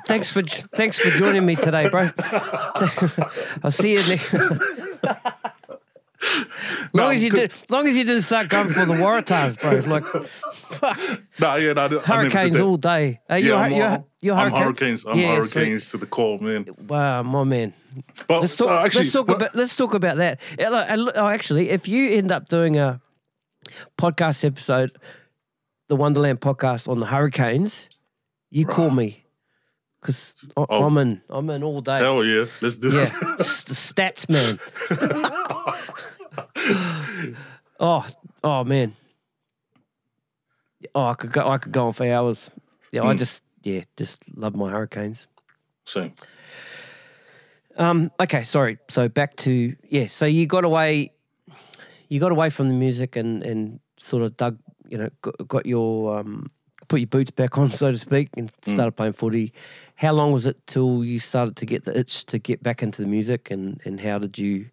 [0.07, 2.09] Thanks for thanks for joining me today, bro.
[3.63, 4.35] I'll see you next.
[6.93, 9.79] No, long as you did, long as you didn't start going for the Waratahs, bro.
[9.91, 10.05] Like
[11.41, 13.21] No, yeah, no, hurricanes all day.
[13.31, 15.03] Are you, Yeah, are I'm, you're, you're I'm hurricanes.
[15.03, 15.05] hurricanes.
[15.07, 15.55] I'm Yeah, sweet.
[15.55, 16.67] hurricanes to the core, man.
[16.87, 17.73] Wow, my man.
[18.29, 18.69] But Let's talk.
[18.69, 19.55] uh, actually, let's talk what- about.
[19.57, 20.41] Let's talk about that.
[20.59, 23.01] Yeah, look, and look- Oh, actually, if you end up doing a
[23.97, 24.93] podcast episode,
[25.91, 27.89] the Wundaland podcast on the Hurricanes,
[28.51, 29.25] you call me
[30.01, 30.65] because Oh.
[30.87, 31.21] I'm in.
[31.29, 31.99] I'm in all day.
[31.99, 33.13] Hell yeah, let's do Yeah, it.
[33.41, 34.59] Stats man.
[37.81, 38.07] oh,
[38.45, 38.95] oh man.
[40.95, 41.49] Oh, I could go.
[41.49, 42.51] I could go on for hours.
[42.93, 43.19] Yeah, I Mm.
[43.19, 45.27] just yeah, just love my Hurricanes.
[45.85, 46.11] So
[47.77, 48.79] Um, okay, sorry.
[48.89, 50.07] So back to yeah.
[50.07, 51.13] So you got away,
[52.09, 54.59] you got away from the music and and sort of dug,
[54.91, 56.51] you know, got, got your um,
[56.89, 59.53] put your boots back on, so to speak, and started playing footy.
[59.95, 63.03] How long was it till you started to get the itch to get back into
[63.03, 64.67] the music, and and how did you,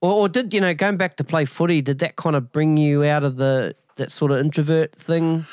[0.00, 1.82] or, or did you know going back to play footy?
[1.82, 5.46] Did that kind of bring you out of the that sort of introvert thing,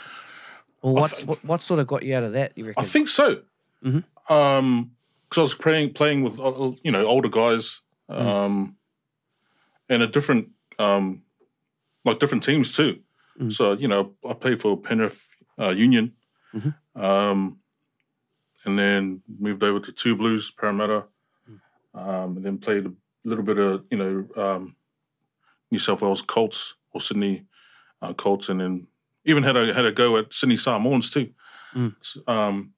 [0.81, 2.57] or what's what, what sort of got you out of that?
[2.57, 2.83] You reckon?
[2.83, 3.41] I think so.
[3.83, 4.03] Mhm.
[4.29, 4.91] Um,
[5.31, 8.75] because I was playing playing with uh, you know older guys, um,
[9.89, 11.21] and a different um,
[12.03, 12.99] like different teams too.
[13.39, 13.51] Mm.
[13.53, 15.25] So you know, I played for Penrith
[15.59, 16.13] uh, Union,
[16.53, 16.73] Mhm.
[16.95, 17.59] um,
[18.65, 21.05] and then moved over to Two Blues Parramatta,
[21.93, 22.91] um, and then played a
[23.23, 24.75] little bit of you know um,
[25.71, 27.45] New South Wales Colts or Sydney
[28.01, 28.87] uh, Colts, and then
[29.25, 31.29] even had a had a go at Sydney Samoans too.
[31.73, 31.95] Mm.
[32.01, 32.73] S- Um,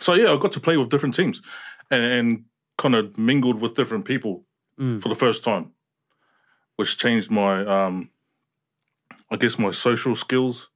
[0.00, 1.42] so yeah, I got to play with different teams,
[1.90, 2.44] and, and
[2.76, 4.44] kind of mingled with different people
[4.78, 5.02] Mm.
[5.02, 5.72] for the first time,
[6.76, 8.10] which changed my, um,
[9.30, 10.68] I guess, my social skills.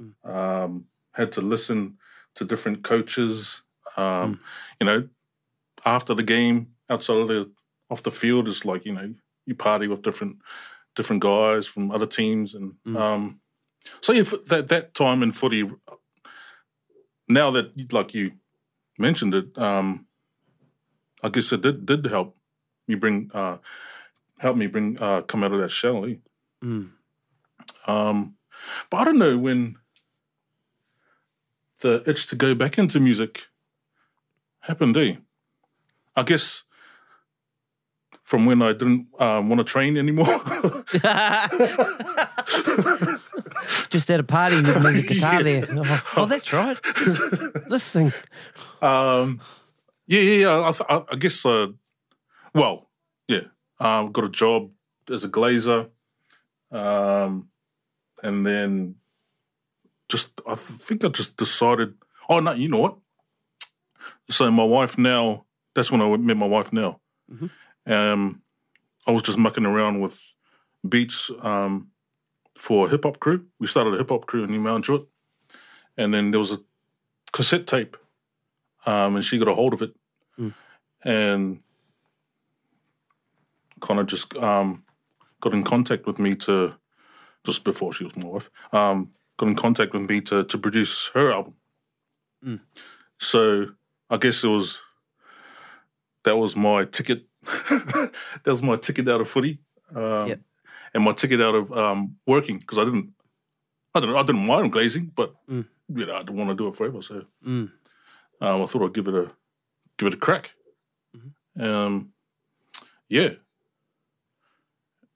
[0.00, 0.14] Mm.
[0.24, 1.98] Um, had to listen
[2.34, 3.62] to different coaches.
[3.96, 4.38] Um, Mm.
[4.80, 5.08] You know,
[5.84, 7.50] after the game, outside of the
[7.90, 9.14] off the field, is like you know
[9.46, 10.36] you party with different
[10.96, 12.96] different guys from other teams, and Mm.
[12.96, 13.40] um,
[14.00, 15.64] so yeah, that that time in footy.
[17.28, 18.32] Now that like you
[18.98, 20.06] mentioned it, um,
[21.22, 22.36] I guess it did did help
[22.88, 23.58] me bring uh,
[24.38, 26.04] help me bring uh, come out of that shell.
[26.04, 26.16] eh?
[26.64, 26.90] Mm.
[27.86, 28.36] Um,
[28.90, 29.76] but I don't know when
[31.80, 33.46] the itch to go back into music
[34.60, 34.96] happened.
[34.96, 35.16] Eh?
[36.14, 36.62] I guess
[38.22, 40.26] from when I didn't um, want to train anymore.
[43.90, 45.42] Just at a party with music guitar Yeah.
[45.42, 45.66] there.
[45.78, 46.78] Oh, oh, that's right.
[47.68, 48.12] this thing.
[48.80, 49.40] Um,
[50.06, 50.72] yeah, yeah, yeah.
[50.88, 51.44] I, I, I guess.
[51.44, 51.68] Uh,
[52.54, 52.88] well,
[53.28, 53.40] yeah.
[53.80, 54.70] Um, got a job
[55.10, 55.88] as a glazer,
[56.70, 57.48] um,
[58.22, 58.96] and then
[60.08, 61.94] just I think I just decided.
[62.28, 62.96] Oh no, you know what?
[64.30, 65.44] So my wife now.
[65.74, 67.00] That's when I met my wife now.
[67.32, 67.50] Mhm.
[67.86, 68.42] Um,
[69.06, 70.34] I was just mucking around with
[70.86, 71.88] beats um,
[72.58, 73.46] for a hip hop crew.
[73.58, 75.06] We started a hip hop crew in New Mount Druitt,
[75.96, 76.58] and then there was a
[77.32, 77.96] cassette tape
[78.84, 79.94] um, and she got a hold of it
[80.38, 80.54] Mm.
[81.04, 81.60] and
[83.80, 84.84] kind of just um,
[85.40, 86.74] got in contact with me to
[87.44, 91.10] just before she was my wife um, got in contact with me to to produce
[91.14, 91.54] her album
[92.44, 92.58] Mm.
[93.18, 93.66] so
[94.10, 94.80] i guess it was
[96.24, 98.10] that was my ticket that
[98.46, 99.60] was my ticket out of footy
[99.94, 100.40] um, Yep.
[100.94, 103.10] and my ticket out of um, working because i didn't
[103.94, 105.66] i don't know i didn't mind glazing but Mm.
[105.94, 107.70] you know i didn't want to do it forever so Mm.
[108.40, 109.30] um, I thought I'd give it a
[109.98, 110.50] give it a crack.
[111.60, 112.12] Um,
[113.08, 113.34] yeah,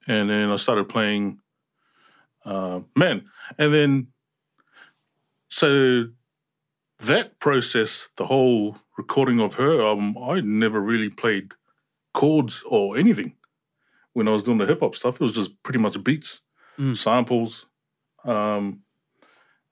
[0.07, 1.41] and then I started playing.
[2.47, 3.29] Uh, man,
[3.59, 4.07] and then
[5.49, 6.09] so
[6.99, 11.53] that process, the whole recording of her album, I never really played
[12.15, 13.35] chords or anything
[14.15, 15.17] when I was doing the hip hop stuff.
[15.17, 16.41] It was just pretty much beats.
[16.95, 17.67] samples,
[18.25, 18.81] um,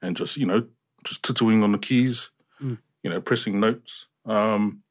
[0.02, 0.66] and just you know
[1.04, 2.30] just tattooing on the keys,
[2.62, 2.78] Mm.
[3.02, 4.06] you know, pressing notes.
[4.24, 4.82] Um,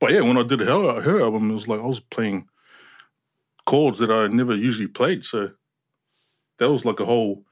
[0.00, 2.48] but yeah, when I did her her album, it was like I was playing
[3.64, 5.24] chords that I never usually played.
[5.24, 5.50] So
[6.58, 7.44] that was like a whole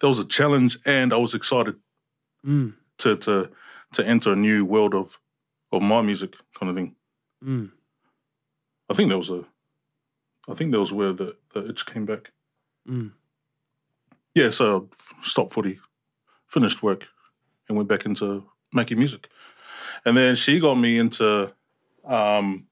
[0.00, 1.76] that was a challenge, and I was excited
[2.46, 2.74] Mm.
[2.98, 3.50] to to
[3.92, 5.18] to enter a new world of
[5.72, 6.94] of my music kind of thing.
[7.44, 7.70] Mm.
[8.90, 9.44] I think that was a
[10.48, 12.32] I think that was where the, the itch came back.
[12.88, 13.12] Mm.
[14.34, 14.88] Yeah, so
[15.22, 15.78] I stopped footy,
[16.46, 17.06] finished work,
[17.68, 19.28] and went back into making music.
[20.04, 21.52] And then she got me into
[22.04, 22.66] um,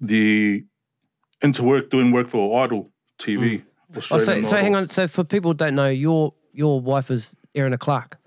[0.00, 0.64] the
[1.42, 3.64] into work doing work for Idol TV.
[3.96, 4.88] Oh, so, Australian so hang on.
[4.90, 8.18] So for people who don't know, your your wife is Erana Clark.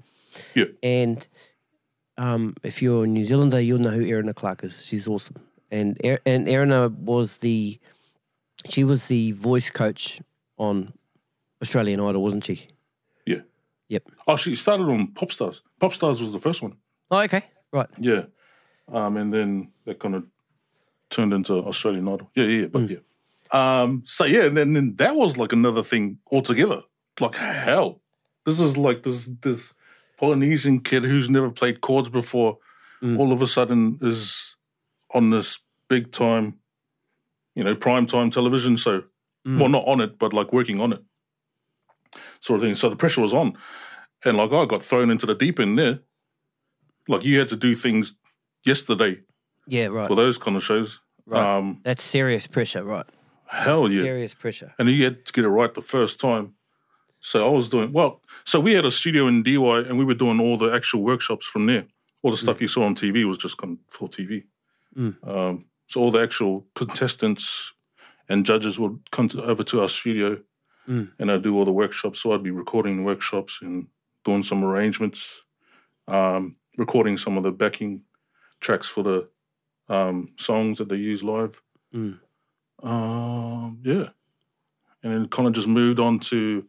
[0.53, 0.65] Yeah.
[0.84, 1.26] And
[2.18, 4.86] um, if you're a New Zealander, you'll know who Erana Clark is.
[4.86, 5.38] She's awesome.
[5.72, 7.80] And Er- and Erana was the
[8.65, 10.22] she was the voice coach
[10.57, 10.93] on
[11.61, 12.68] Australian Idol, wasn't she?
[13.26, 13.41] Yeah.
[13.89, 14.03] Yep.
[14.28, 15.61] Oh, she started on Popstars.
[15.80, 16.76] Popstars was the first one.
[17.11, 17.43] Oh, okay.
[17.72, 17.88] Right.
[17.99, 18.24] Yeah.
[18.91, 20.26] Um, and then that kind of
[21.09, 22.30] turned into Australian Idol.
[22.36, 22.97] Yeah, yeah, but yeah.
[23.51, 26.81] Um, so yeah, and then, then that was like another thing altogether.
[27.19, 28.01] Like hell,
[28.45, 29.73] this is like this this
[30.17, 32.57] Polynesian kid who's never played chords before,
[33.03, 33.19] Mm.
[33.19, 34.55] all of a sudden is
[35.13, 36.57] on this big time,
[37.53, 39.03] you know, prime time television show.
[39.47, 39.59] Mm.
[39.59, 41.03] Well, not on it, but like working on it,
[42.39, 42.73] sort of thing.
[42.75, 43.55] So the pressure was on,
[44.25, 45.99] and like I got thrown into the deep end there.
[47.07, 48.15] Like you had to do things
[48.65, 49.19] yesterday
[49.67, 49.85] Yeah.
[49.87, 50.07] Right.
[50.07, 50.99] for those kind of shows.
[51.27, 51.57] Right.
[51.57, 52.83] Um, That's serious pressure.
[52.83, 53.05] Right.
[53.49, 54.01] Hell yeah.
[54.01, 54.73] Serious pressure.
[54.77, 56.53] And you had to get it right the first time.
[57.19, 58.21] So I was doing well.
[58.45, 61.03] So we had a studio in Dee Why, and we were doing all the actual
[61.03, 61.85] workshops from there.
[62.23, 64.43] All the stuff you saw on TV was just for TV.
[64.95, 65.27] Mm.
[65.27, 67.73] Um, so all the actual contestants
[68.29, 70.39] and judges would come to, over to our studio,
[70.87, 71.11] Mm.
[71.19, 72.21] and I'd do all the workshops.
[72.21, 73.87] So I'd be recording the workshops and
[74.23, 75.41] doing some arrangements,
[76.07, 78.03] um, recording some of the backing
[78.61, 79.27] tracks for the
[79.89, 81.61] um, songs that they use live.
[81.93, 82.19] Mm.
[82.84, 84.09] Um, yeah,
[85.03, 86.65] and then kind of just moved on to,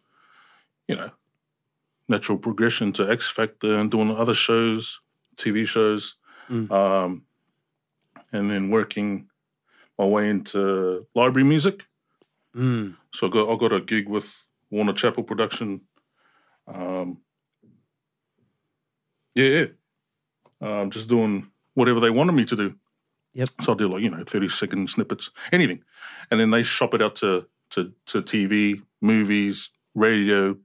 [0.88, 1.11] you know,
[2.09, 5.00] natural progression to X Factor and doing other shows,
[5.36, 6.14] TV shows,
[6.48, 6.70] Mm.
[6.70, 7.24] um,
[8.32, 9.28] and then working
[9.98, 11.86] my way into library music.
[12.56, 12.96] Mm.
[13.12, 15.82] So I got I got a gig with Warner Chappell Production.
[16.66, 17.18] Um,
[19.34, 19.66] yeah, yeah.
[20.61, 22.74] Um, just doing whatever they wanted me to do.
[23.34, 23.48] Yep.
[23.60, 25.82] So I'll do like you know thirty second snippets, anything,
[26.30, 30.56] and then they shop it out to to to TV, movies, radio,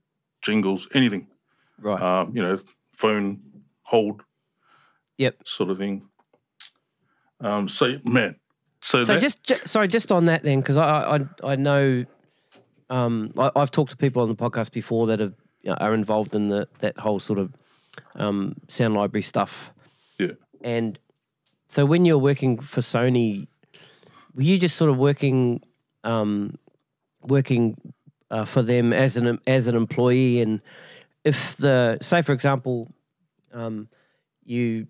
[0.42, 1.28] jingles, anything.
[1.80, 2.02] Right.
[2.02, 2.60] Um, you know,
[2.92, 3.42] phone
[3.84, 4.24] hold.
[5.18, 5.48] Yep.
[5.48, 6.08] Sort of thing.
[7.42, 8.38] Um, so man,
[8.84, 12.04] so, So that, just, ju- sorry, just on that then, because I, I I know,
[12.90, 15.94] um, I, I've talked to people on the podcast before that have, you know, are
[15.94, 17.54] involved in the that whole sort of
[18.16, 19.74] um, sound library stuff,
[20.20, 20.32] yeah.
[20.64, 21.00] and
[21.74, 23.48] so when you're working for Sony,
[24.36, 25.60] were you just sort of working,
[26.04, 26.56] um,
[27.24, 27.76] working
[28.30, 30.62] uh, for them as an as an employee, and
[31.24, 32.94] if the say for example,
[33.54, 33.88] um,
[34.44, 34.86] you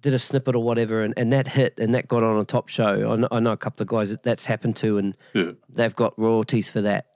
[0.00, 2.68] did a snippet or whatever, and, and that hit and that got on a top
[2.68, 3.12] show.
[3.12, 5.94] I know, I know a couple of guys that that's happened to, and Yeah, they've
[5.96, 7.06] got royalties for that,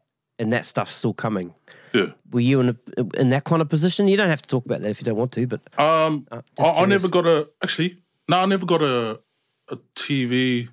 [0.41, 1.55] and that stuff's still coming.
[1.95, 2.07] yeah.
[2.33, 4.09] Were you in a, in that kind of position?
[4.09, 6.43] You don't have to talk about that if you don't want to, but Um, uh,
[6.59, 8.03] I, I never got a actually.
[8.29, 9.21] No, I never got a
[9.69, 10.69] a TV.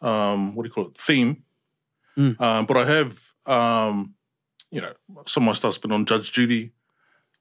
[0.00, 0.96] Um, what do you call it?
[0.98, 1.42] Theme.
[2.18, 2.40] Mm.
[2.40, 3.20] Um, but I have.
[3.46, 4.14] Um,
[4.70, 4.92] you know,
[5.26, 6.72] some of my stuff's been on Judge Judy.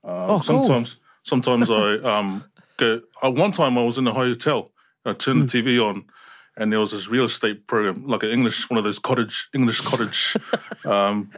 [0.04, 0.44] Um, Oh, cool.
[0.44, 2.46] Sometimes, sometimes I um
[2.78, 3.02] go.
[3.24, 4.72] Uh, one time I was in a hotel.
[5.06, 5.46] I turned Hmm.
[5.48, 6.06] the TV on,
[6.58, 9.82] and there was this real estate program, like an English, one of those cottage English
[9.82, 10.36] cottage
[10.86, 11.30] um,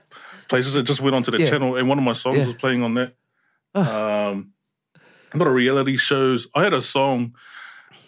[0.48, 0.76] places.
[0.76, 1.50] It just went onto the Yeah.
[1.50, 2.46] channel, and one of my songs Yeah.
[2.46, 3.16] was playing on that.
[3.76, 3.82] Oh.
[3.82, 4.54] Um,
[5.34, 6.48] a lot of reality shows.
[6.56, 7.36] I had a song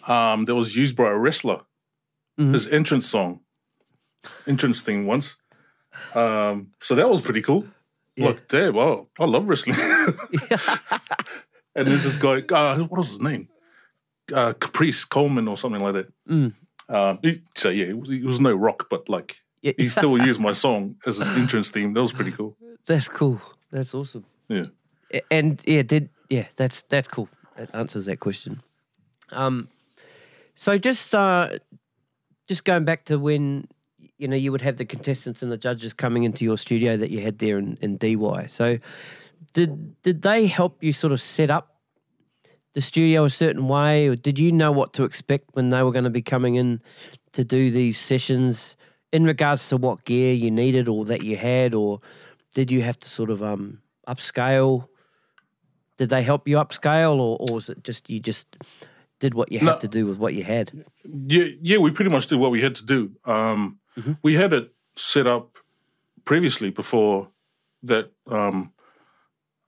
[0.08, 1.60] um, that was used by a wrestler,
[2.38, 2.52] Mhm.
[2.52, 3.40] his entrance song,
[4.46, 5.36] entrance thing once.
[6.14, 7.66] Um, so that was pretty cool.
[8.16, 8.28] Yeah.
[8.28, 9.76] Look, damn, wow, I love wrestling.
[11.74, 13.48] and there's this guy, uh, what was his name?
[14.32, 16.12] Uh, Caprice Coleman or something like that.
[16.28, 16.52] Mm.
[16.88, 19.72] Um, he, so yeah, it was, was no rock, but like Yeah.
[19.78, 21.92] he still used my song as his entrance theme.
[21.94, 22.56] That was pretty cool.
[22.86, 23.40] that's cool.
[23.70, 24.24] That's awesome.
[24.48, 24.66] Yeah.
[25.30, 27.28] And yeah, did yeah, that's that's cool.
[27.56, 28.62] That answers that question.
[29.30, 29.68] Um,
[30.54, 31.58] so just uh,
[32.48, 33.66] just going back to when
[34.18, 37.10] you know you would have the contestants and the judges coming into your studio that
[37.10, 38.46] you had there in, in Dee Why.
[38.46, 38.78] So
[39.52, 41.76] did did they help you sort of set up
[42.74, 45.92] the studio a certain way, or did you know what to expect when they were
[45.92, 46.80] going to be coming in
[47.32, 48.76] to do these sessions?
[49.12, 52.00] in regards to what gear you needed or that you had, or
[52.54, 54.88] did you have to sort of um, upscale?
[55.98, 58.56] Did they help you upscale, or, or was it just you just
[59.22, 59.78] did what you had No.
[59.78, 60.72] to do with what you had?
[61.04, 63.10] Yeah, yeah, we pretty much did what we had to do.
[63.24, 63.78] Um,
[64.22, 65.58] We had it set up
[66.24, 67.28] previously before
[67.84, 68.72] that um,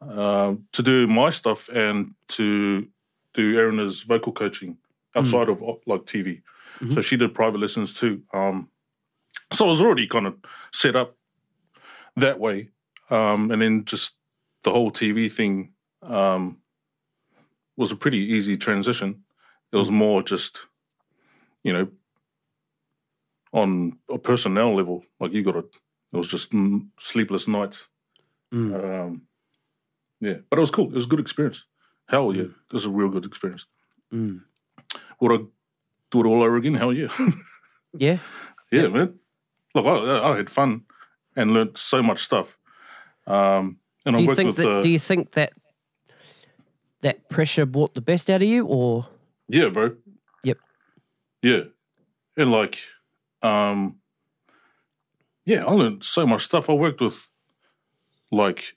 [0.01, 2.87] uh, to do my stuff and to
[3.35, 4.77] do Erana's vocal coaching
[5.15, 6.43] outside of like TV.
[6.91, 8.23] So she did private lessons too.
[8.33, 8.69] Um,
[9.53, 10.35] so it was already kind of
[10.73, 11.17] set up
[12.17, 12.69] that way,
[13.11, 14.13] um, and then just
[14.63, 16.59] the whole TV thing um,
[17.77, 19.24] was a pretty easy transition.
[19.75, 20.67] It was more just
[21.65, 21.89] you know,
[23.53, 25.65] on a personnel level, like you got to,
[26.13, 27.89] it was just mm, sleepless nights.
[28.53, 28.85] Mm.
[28.85, 29.23] Um,
[30.21, 30.89] yeah, but it was cool.
[30.89, 31.65] It was a good experience.
[32.07, 33.67] Hell yeah, it was a real good experience.
[34.13, 34.43] Mm.
[35.21, 35.45] Would I
[36.11, 36.75] do it all over again?
[36.75, 37.09] Hell yeah,
[37.97, 38.19] Yeah,
[38.71, 39.19] yeah, man.
[39.75, 40.83] Look, I, I had fun
[41.35, 42.57] and learnt so much stuff.
[43.27, 44.79] Um, and do I you worked think with, that?
[44.79, 45.53] uh, do you think that
[47.01, 49.07] that pressure brought the best out of you, or
[49.49, 49.97] yeah, bro.
[50.43, 50.59] Yep.
[51.43, 51.63] Yeah,
[52.37, 52.79] and like,
[53.43, 53.97] um,
[55.45, 56.71] yeah, I learned so much stuff.
[56.71, 57.29] I worked with,
[58.33, 58.77] like,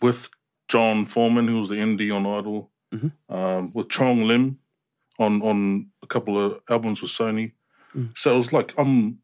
[0.00, 0.28] with
[0.68, 3.12] John Foreman, who was the MD on Idol, Mhm.
[3.28, 4.58] um, with Chong Lim
[5.18, 7.52] on on a couple of albums with Sony.
[7.94, 8.16] Mm.
[8.16, 9.18] So it was like I'm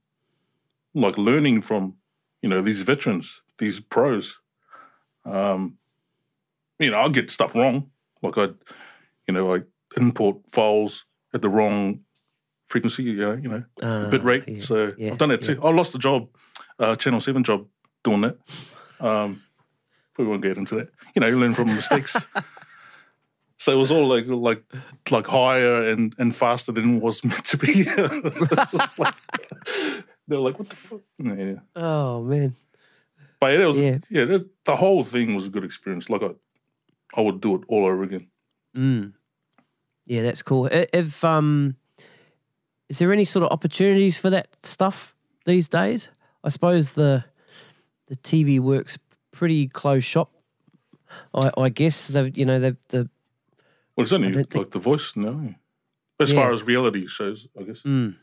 [0.95, 1.97] like learning from
[2.43, 4.41] you know these veterans, these pros.
[5.25, 5.79] Um,
[6.79, 7.91] you know, I'll get stuff wrong.
[8.23, 8.49] Like I,
[9.27, 9.63] you know, I
[9.97, 12.01] import files at the wrong
[12.67, 13.05] frequency.
[13.05, 14.45] You know, you know, uh, bit rate.
[14.47, 15.59] yeah, so yeah, I've done that too.
[15.63, 16.29] I lost the job,
[16.79, 17.67] uh, Channel Seven job,
[18.03, 18.39] doing that.
[19.01, 19.41] Um,
[20.19, 20.89] we won't get into that.
[21.15, 22.17] You know, you learn from mistakes.
[23.59, 24.63] so it was all like like
[25.11, 27.85] like higher and and faster than it was meant to be.
[28.99, 29.15] Like-
[30.27, 31.57] they were like, "What the fuck?" Yeah.
[31.77, 32.55] Oh man,
[33.41, 33.99] But yeah, it was Yeah.
[34.09, 34.25] yeah.
[34.25, 36.09] the, the whole thing was a good experience.
[36.09, 36.31] Like I,
[37.15, 38.29] I would do it all over again.
[38.75, 39.13] mm.
[40.07, 40.67] Yeah, that's cool.
[40.71, 41.77] If um,
[42.89, 45.15] is there any sort of opportunities for that stuff
[45.47, 46.09] these days?
[46.43, 47.25] I suppose the
[48.09, 48.99] the TV works
[49.33, 50.31] pretty close shop.
[51.33, 53.09] I, I guess they've you know they've the
[53.97, 55.55] Well, it's only like think- The Voice now.
[56.21, 56.37] As Yeah.
[56.37, 57.81] far as reality shows, I guess.
[57.83, 58.15] mm.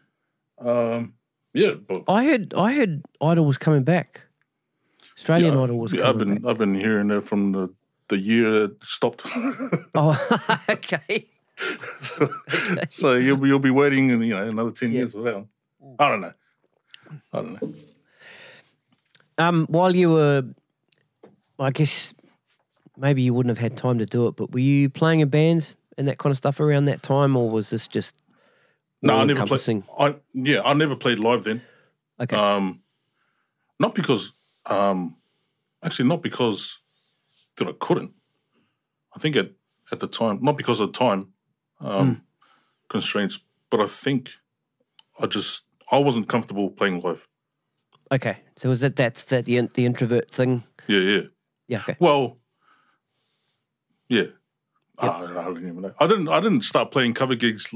[0.60, 1.14] Um,
[1.54, 4.22] yeah, but I heard I heard Idol was coming back.
[5.18, 6.50] Australian yeah, Idol was yeah, I've been back.
[6.52, 7.70] I've been hearing that from the
[8.08, 9.24] the year it stopped.
[9.96, 10.16] Oh,
[10.70, 11.28] okay.
[12.90, 15.00] so you'll be you'll be waiting, in, you know, another ten Yeah.
[15.00, 15.36] years for that.
[15.36, 15.48] one.
[16.00, 16.34] I don't know.
[17.34, 17.74] I don't know.
[19.38, 20.44] Um, while you were,
[21.60, 22.14] I guess
[22.98, 25.76] maybe you wouldn't have had time to do it, but were you playing in bands
[25.98, 28.16] and that kind of stuff around that time, or was this just
[29.02, 29.84] No, I never played.
[30.00, 31.62] I yeah, I never played live then.
[32.20, 32.36] Okay.
[32.36, 32.82] Um,
[33.80, 34.32] not because,
[34.68, 35.18] um,
[35.84, 36.78] actually, not because
[37.58, 38.14] that I couldn't.
[39.16, 39.52] I think at
[39.92, 41.34] at the time, not because of the time
[41.82, 42.14] um, Hmm.
[42.90, 44.32] constraints, but I think
[45.20, 47.28] I just I wasn't comfortable playing live.
[48.12, 48.38] okay.
[48.58, 50.64] So was that that's that the the introvert thing?
[50.88, 51.22] Yeah, yeah.
[51.68, 51.80] Yeah.
[51.80, 51.96] Okay.
[52.00, 52.38] Well,
[54.10, 54.24] yeah.
[55.00, 55.94] I, I don't even know.
[56.00, 56.28] I didn't.
[56.30, 57.68] I didn't start playing cover gigs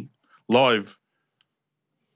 [0.48, 0.98] live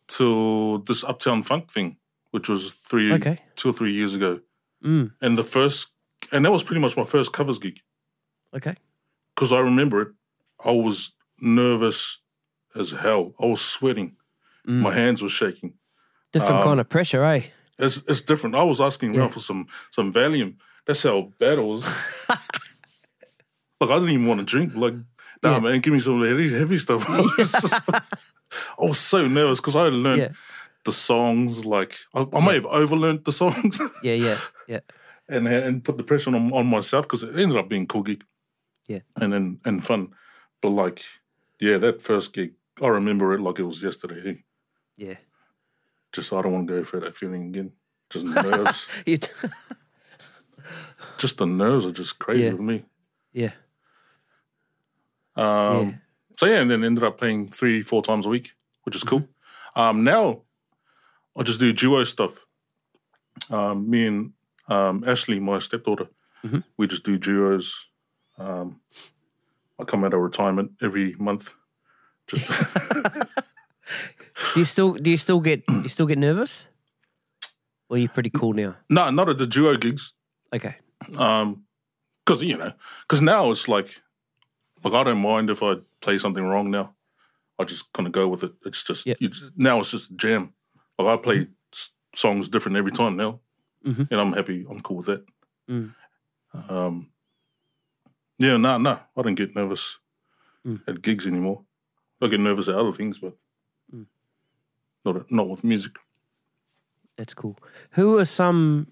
[0.08, 1.98] till this Uptown Funk thing,
[2.32, 3.40] which was three, Okay.
[3.56, 4.40] two or three years ago.
[4.84, 5.14] Mm.
[5.22, 5.88] And the first,
[6.32, 7.80] and that was pretty much my first covers gig
[8.56, 8.76] Okay.
[9.36, 10.08] because I remember it.
[10.64, 11.12] I was
[11.42, 12.20] nervous
[12.76, 13.34] as hell.
[13.40, 14.16] I was sweating.
[14.68, 14.82] Mm.
[14.82, 15.74] My hands were shaking.
[16.32, 17.44] Different Um, kind of pressure, eh?
[17.78, 18.56] It's it's different.
[18.56, 20.56] I was asking around for some some Valium.
[20.86, 21.84] That's how bad it was.
[23.82, 24.74] like I didn't even want to drink.
[24.76, 24.96] Like,
[25.44, 25.60] nah, Yeah.
[25.60, 27.06] man, give me some of heavy heavy stuff.
[27.10, 30.30] I was, just- I was so nervous because I had learned Yeah.
[30.86, 31.66] the songs.
[31.66, 34.14] Like I, I may have overlearned the songs Yeah.
[34.16, 34.38] Yeah.
[34.68, 34.80] Yeah.
[35.28, 38.24] and and put the pressure on on myself because it ended up being cool gig.
[38.88, 39.00] Yeah.
[39.22, 40.10] and then and fun.
[40.62, 41.02] But like,
[41.60, 44.44] yeah, that first gig, I remember it like it was yesterday.
[44.98, 45.16] Yeah.
[46.12, 47.72] Just I don't want to go through that feeling again.
[48.10, 48.88] Just nerves.
[49.06, 49.20] You-
[51.18, 52.52] just the nerves are just crazy Yeah.
[52.52, 52.86] with me.
[53.34, 53.52] yeah.
[55.36, 55.46] Um,
[55.90, 55.94] Yeah.
[56.38, 58.54] So yeah, and then ended up playing three, four times a week,
[58.84, 59.28] which is cool.
[59.76, 60.44] Um, now
[61.38, 62.32] I just do duo stuff.
[63.50, 64.32] Um, me and
[64.70, 66.08] um, Ashley, my stepdaughter,
[66.46, 66.64] Mhm.
[66.78, 67.88] we just do duos.
[68.38, 68.80] Um,
[69.80, 71.54] I come out of retirement every month.
[72.28, 72.48] Just
[74.54, 76.68] Do you still do you still get you still get nervous?
[77.90, 78.76] Or are you pretty cool now?
[78.90, 80.14] no, not at the duo gigs.
[80.54, 80.76] Okay.
[81.18, 81.64] Um,
[82.26, 84.02] because you know, because now it's like,
[84.84, 86.70] like I don't mind if I play something wrong.
[86.70, 86.94] Now,
[87.58, 88.52] I just kind of go with it.
[88.66, 89.16] It's just, Yeah.
[89.20, 90.54] you just now it's just jam.
[91.00, 93.40] Like I play s- songs different every time now,
[93.86, 94.12] Mhm.
[94.12, 94.66] and I'm happy.
[94.70, 95.26] I'm cool with that.
[95.70, 95.96] Mm.
[96.70, 97.10] Um,
[98.40, 99.98] yeah, no, no, I don't get nervous
[100.66, 100.82] Mm.
[100.88, 101.64] at gigs anymore.
[102.22, 103.38] I get nervous at other things, but
[103.94, 104.08] Mm.
[105.06, 105.94] not not with music.
[107.18, 107.58] That's cool.
[107.92, 108.88] Who are some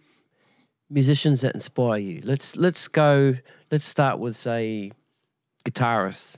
[0.89, 2.21] musicians that inspire you?
[2.23, 3.35] Let's let's go.
[3.71, 4.91] Let's start with say
[5.65, 6.37] guitarists.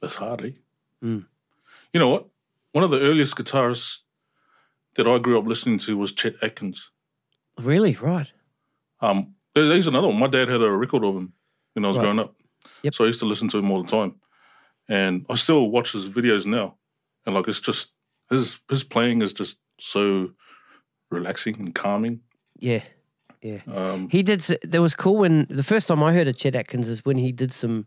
[0.00, 0.50] That's hard, eh?
[1.02, 1.26] Mm.
[1.92, 2.28] You know what?
[2.72, 4.02] One of the earliest guitarists
[4.96, 6.90] that I grew up listening to was Chet Atkins.
[7.60, 8.32] Really, right?
[9.00, 10.18] Um, there- there's another one.
[10.18, 11.32] My dad had a record of him
[11.74, 12.04] when I was Right.
[12.04, 12.34] growing up.
[12.82, 12.94] Yep.
[12.94, 14.14] So I used to listen to him all the time.
[14.88, 16.76] And I still watch his videos now.
[17.26, 17.92] And like it's just
[18.30, 20.30] his his playing is just so
[21.10, 22.20] relaxing and calming.
[22.58, 22.82] Yeah,
[23.42, 23.60] yeah.
[23.72, 24.40] Um, He did.
[24.40, 27.16] s- That was cool when the first time I heard of Chet Atkins is when
[27.18, 27.86] he did some.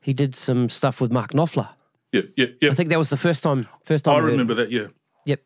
[0.00, 1.68] He did some stuff with Mark Knopfler.
[2.12, 2.70] yeah, yeah, yeah.
[2.70, 3.66] I think that was the first time.
[3.84, 4.86] First time I remember that, yeah.
[5.26, 5.42] Yep.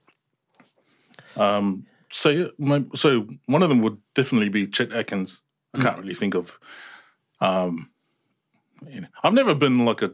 [1.36, 1.86] Um,
[2.16, 5.42] so yeah, my, so one of them would definitely be Chet Atkins.
[5.74, 6.56] I can't really think of.
[7.40, 7.90] Um,
[8.88, 10.12] you know, I've never been like a,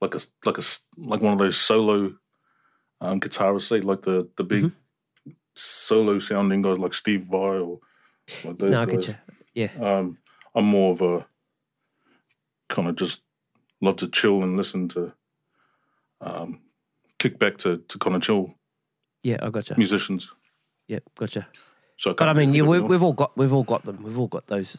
[0.00, 0.62] like a like a
[0.96, 2.14] like one of those solo,
[3.00, 4.70] um, guitarists, say like the the big
[5.56, 7.80] solo sounding guys like Steve Vai or
[8.44, 9.06] like those No, I guys.
[9.06, 9.16] get you.
[9.54, 10.18] Yeah, Um,
[10.54, 11.26] I'm more of a
[12.68, 13.20] kind of just
[13.80, 15.12] love to chill and listen to,
[16.20, 16.60] um,
[17.18, 18.54] kick back to to kind of chill
[19.24, 19.76] yeah, I got you.
[19.76, 20.30] musicians.
[20.86, 21.46] Yeah, gotcha.
[21.96, 24.02] So, I But I mean, yeah, we, we've all got we've all got them.
[24.02, 24.78] We've all got those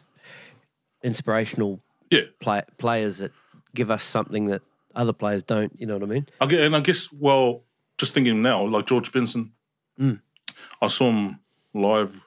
[1.02, 1.80] inspirational
[2.10, 3.32] yeah, play, players that
[3.74, 4.62] give us something that
[4.94, 5.72] other players don't.
[5.78, 6.26] You know what I mean?
[6.40, 7.62] I get, and I guess well,
[7.98, 9.52] just thinking now, like George Benson,
[9.98, 10.20] Mm.
[10.82, 11.40] I saw him
[11.72, 12.20] live.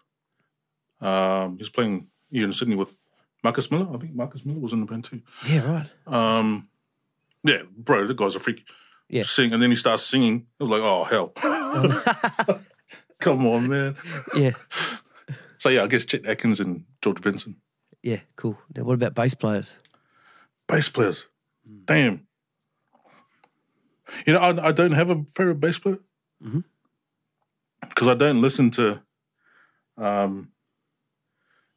[1.01, 2.97] Um, he was playing here in Sydney with
[3.43, 3.87] Marcus Miller.
[3.93, 5.21] I think Marcus Miller was in the band too.
[5.47, 5.89] Yeah, right.
[6.07, 6.67] Um,
[7.43, 8.67] yeah, bro, the guy's a freak.
[9.07, 9.23] Yeah.
[9.23, 10.45] sing, and then he starts singing.
[10.59, 11.33] I was like, oh hell,
[13.21, 13.95] come on, man.
[14.35, 14.51] Yeah,
[15.57, 17.55] So yeah, I guess Chet Atkins and George Benson,
[18.01, 18.57] yeah, cool.
[18.75, 19.77] Now, what about bass players?
[20.67, 21.25] bass players.
[21.85, 22.27] Damn.
[24.25, 25.97] You know, I, I don't have a favorite bass player
[27.81, 29.01] because I don't listen to
[29.97, 30.51] um,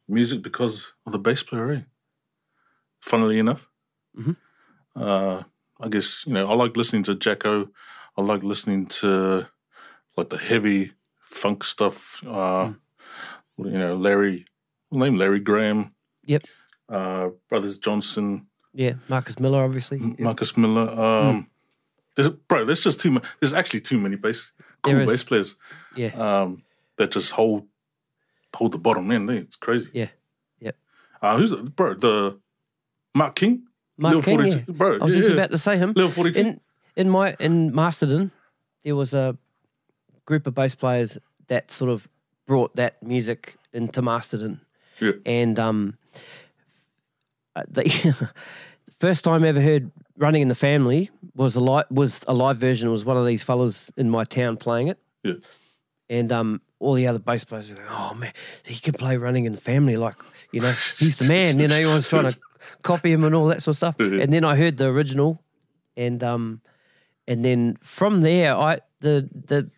[0.07, 1.71] music because of the bass player.
[1.71, 1.81] Eh?
[3.01, 3.67] Funnily enough,
[4.17, 4.37] Mhm.
[4.95, 5.43] uh,
[5.81, 7.69] I guess you know I like listening to Jaco.
[8.17, 9.47] I like listening to
[10.15, 10.93] like the heavy
[11.33, 12.23] funk stuff.
[12.25, 12.73] Uh,
[13.57, 14.45] You know, Larry,
[14.91, 15.93] name Larry Graham.
[16.25, 16.43] Yep.
[16.89, 18.47] Uh, Brothers Johnson.
[18.73, 19.99] Yeah, Marcus Miller, obviously.
[19.99, 20.89] M- Marcus Miller.
[20.89, 21.47] Um,
[22.15, 23.25] there's, bro, there's just too many.
[23.39, 25.09] There's actually too many bass cool There is.
[25.09, 25.55] bass players
[25.95, 26.63] Yeah, um,
[26.97, 27.67] that just hold
[28.55, 29.29] hold the bottom end.
[29.29, 29.33] eh?
[29.35, 29.89] It's crazy.
[29.93, 30.09] Yeah.
[30.59, 30.75] Yep.
[31.21, 31.93] Uh, who's the, bro?
[31.93, 32.39] The
[33.15, 33.63] Mark King.
[33.97, 34.37] Mark Lil King.
[34.37, 34.57] 42.
[34.57, 34.63] Yeah.
[34.77, 35.37] Bro, I was yeah, just yeah.
[35.37, 35.93] about to say him.
[36.11, 36.39] Forty two.
[36.41, 36.59] In
[36.95, 38.31] in my in Masterton,
[38.83, 39.37] there was a
[40.25, 41.17] group of bass players
[41.47, 42.07] that sort of
[42.45, 44.61] brought that music into Masterton,
[44.99, 45.11] Yeah.
[45.25, 45.97] and um,
[47.55, 48.29] uh, the
[48.99, 52.57] first time I ever heard "Running in the Family" was a live was a live
[52.57, 52.87] version.
[52.87, 55.33] It was one of these fellas in my town playing it, Yeah.
[56.09, 58.33] and um, all the other bass players were like, "Oh man,
[58.65, 60.15] he can play "Running in the Family." Like,
[60.51, 61.59] you know, he's the man.
[61.59, 62.37] You know, everyone's trying to
[62.83, 63.95] copy him and all that sort of stuff.
[63.99, 64.21] Yeah.
[64.21, 65.41] And then I heard the original,
[65.95, 66.61] and um,
[67.27, 69.69] and then from there, I the the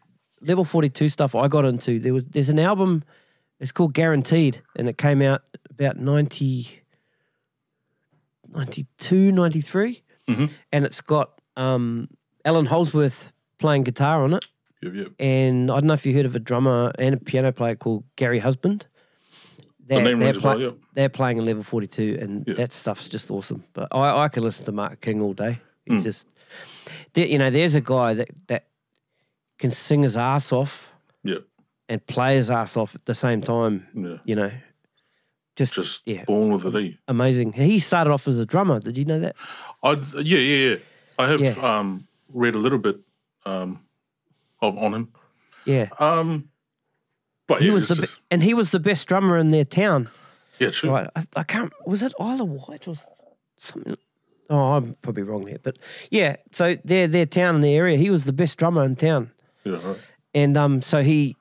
[0.45, 1.99] level forty two stuff I got into.
[1.99, 3.03] There was there's an album.
[3.59, 6.81] It's called Guaranteed, and it came out about 90,
[8.53, 10.01] 92, 93.
[10.27, 10.49] Mhm.
[10.71, 12.09] and it's got um,
[12.43, 14.45] Allan Holdsworth playing guitar on it.
[14.81, 15.07] Yep, yep.
[15.19, 18.03] And I don't know if you heard of a drummer and a piano player called
[18.15, 18.87] Gary Husband.
[19.79, 20.53] The They're, name they're, rings a bell.
[20.55, 20.77] play- Yep.
[20.95, 23.63] they're playing in level 42, and that stuff's just awesome.
[23.73, 25.59] But I, I could listen to Mark King all day.
[25.85, 26.03] He's Mm.
[26.03, 26.27] just,
[27.13, 28.65] there, you know, there's a guy that, that
[29.57, 30.91] can sing his ass off
[31.23, 31.43] Yep.
[31.89, 34.17] and play his ass off at the same time, Yeah.
[34.25, 34.51] you know.
[35.55, 36.75] Just, Just yeah, born with it.
[36.75, 36.91] Eh?
[37.07, 37.53] amazing.
[37.53, 38.79] He started off as a drummer.
[38.81, 39.35] Did you know that?
[39.83, 40.75] I yeah yeah yeah.
[41.17, 41.51] I have Yeah.
[41.79, 42.99] um, read a little bit
[43.45, 43.79] um,
[44.61, 45.13] of on him.
[45.63, 45.87] Yeah.
[45.97, 46.49] Um,
[47.47, 50.09] but He yeah, was the just- and he was the best drummer in their town.
[50.59, 50.89] yeah true.
[50.89, 51.09] Right.
[51.15, 51.71] I, I can't.
[51.85, 52.95] Was it Isle of Wight or
[53.55, 53.95] something?
[54.49, 55.79] Oh, I'm probably wrong there, but
[56.11, 56.35] yeah.
[56.51, 59.31] So their their town in the area, he was the best drummer in town,
[59.65, 59.97] Yeah, right.
[60.33, 61.35] and um, so he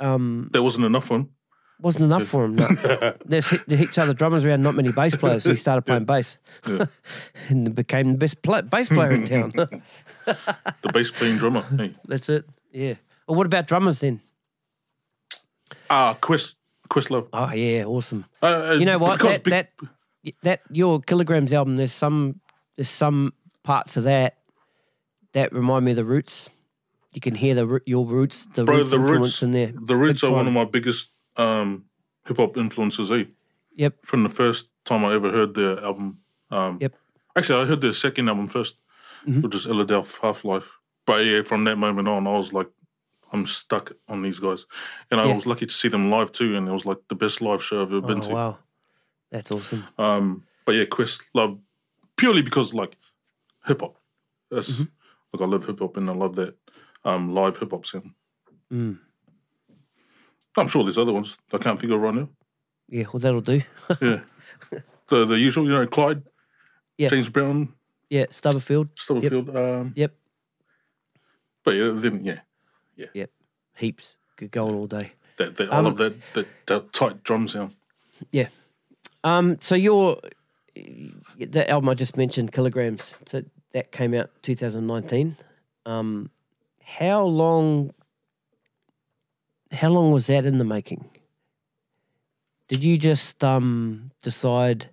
[0.00, 1.28] um That wasn't enough for him.
[1.80, 2.54] wasn't enough for him.
[2.56, 2.68] No.
[3.26, 5.42] There's he- there heaps of other drummers around, not many bass players.
[5.42, 6.86] So he started playing bass, Yeah.
[7.48, 9.50] and became the best pla bass player in town.
[9.54, 11.62] The bass playing drummer.
[11.76, 11.94] Hey.
[12.06, 12.46] That's it.
[12.72, 12.94] Yeah.
[13.26, 14.20] Well, what about drummers then?
[15.90, 16.56] Ah, Quest
[16.88, 17.28] Questlove.
[17.32, 18.24] Oh yeah, awesome.
[18.42, 19.18] Uh, uh, You know what?
[19.18, 19.70] because That, big- that
[20.42, 21.76] that your kilograms album.
[21.76, 22.40] There's some
[22.76, 24.36] there's some parts of that
[25.32, 26.50] that remind me of the Roots.
[27.14, 29.72] You can hear the your Roots, the Bro, Roots the influence Roots, in there.
[29.72, 31.84] the Roots Big are one of my biggest um,
[32.26, 33.10] hip hop influences.
[33.12, 33.24] Eh?
[33.76, 33.98] Yep.
[34.04, 36.18] From the first time I ever heard their album.
[36.50, 36.94] Um, Yep.
[37.36, 38.74] Actually, I heard their second album 1st
[39.26, 39.42] Mhm.
[39.42, 40.68] which is Illadelph Halflife.
[41.06, 42.68] But yeah, from that moment on, I was like,
[43.32, 44.66] I'm stuck on these guys,
[45.10, 45.34] and I Yeah.
[45.34, 47.82] was lucky to see them live too, and it was like the best live show
[47.82, 48.34] I've ever been Oh, to.
[48.34, 48.58] wow,
[49.30, 49.84] that's awesome.
[49.98, 51.58] Um, but yeah, Quest love
[52.16, 52.96] purely because like
[53.66, 53.96] hip hop.
[54.50, 54.84] That's Mm-hmm.
[55.32, 56.54] like I love hip hop and I love that
[57.04, 58.14] um, live hip hop scene.
[58.72, 58.98] Mm.
[60.56, 62.28] I'm sure there's other ones I can't think of right now.
[62.88, 63.60] Yeah, well, that'll do.
[64.00, 64.20] Yeah,
[65.08, 66.22] the the usual, you know, Clyde,
[66.98, 67.08] Yeah.
[67.08, 67.74] James Brown,
[68.10, 68.88] yeah, Stubberfield.
[68.98, 69.54] Stubblefield.
[69.56, 70.14] Um, Yep,
[71.64, 72.40] but yeah, then yeah,
[72.96, 73.06] Yeah.
[73.14, 73.30] yep,
[73.76, 74.16] heaps.
[74.36, 75.12] Could go on all day.
[75.36, 77.74] that, that I Um, love that, that that tight drum sound.
[78.32, 78.48] Yeah.
[79.24, 79.58] Um.
[79.60, 80.18] So your
[81.38, 83.16] the album I just mentioned, Kilograms.
[83.26, 83.42] So
[83.72, 85.36] that came out 2019.
[85.86, 86.30] Um,
[86.84, 87.92] how long?
[89.72, 91.08] How long was that in the making?
[92.68, 94.90] Did you just um decide?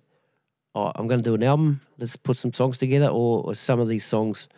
[0.74, 1.82] Oh, I'm going to do an album.
[1.98, 4.48] Let's put some songs together, or, or some of these songs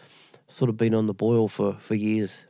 [0.46, 2.46] sort of been on the boil for for years.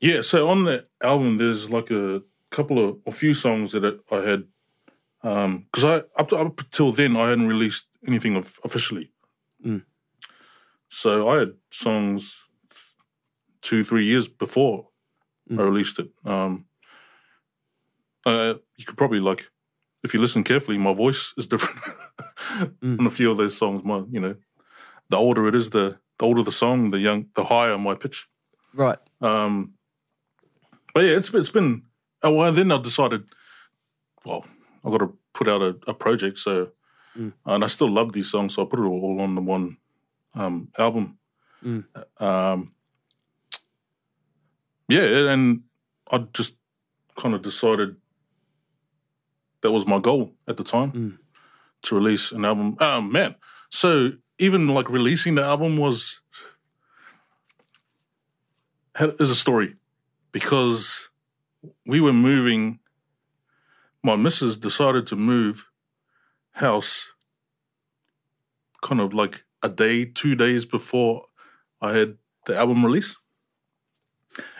[0.00, 4.16] Yeah, so on that album, there's like a couple of a few songs that I
[4.16, 4.44] had
[5.22, 9.10] because I up to, up until then I hadn't released anything of, officially.
[9.64, 9.84] Mm.
[10.88, 12.38] So I had songs
[13.62, 14.88] two three years before
[15.50, 15.64] I Mm.
[15.64, 16.10] released it.
[16.24, 16.66] Um,
[18.26, 19.46] uh, you could probably like
[20.04, 21.80] if you listen carefully, my voice is different
[22.82, 23.00] Mm.
[23.00, 23.82] on a few of those songs.
[23.84, 24.36] My you know,
[25.08, 28.26] the older it is, the the older the song, the young, the higher my pitch.
[28.74, 28.98] Right.
[29.20, 29.74] Um,
[30.94, 31.82] but yeah, it's it's been.
[32.22, 33.22] Oh, well, then I decided,
[34.24, 34.44] well,
[34.84, 36.38] I've got to put out a, a project.
[36.38, 36.70] So,
[37.16, 37.32] Mm.
[37.46, 39.76] and I still love these songs, so I put it all on the one
[40.34, 41.18] um, album.
[41.64, 41.84] Mm.
[42.20, 42.74] Um,
[44.88, 45.62] yeah, and
[46.10, 46.54] I just
[47.16, 47.96] kind of decided
[49.62, 51.18] that was my goal at the time Mm.
[51.82, 52.76] to release an album.
[52.80, 53.34] Oh man,
[53.70, 56.20] so even like releasing the album was
[58.94, 59.76] had, is a story
[60.32, 61.08] because
[61.86, 62.78] we were moving.
[64.02, 65.66] My missus decided to move
[66.52, 67.12] house
[68.80, 71.24] kind of like a day, two days before
[71.80, 72.16] I had
[72.46, 73.16] the album release.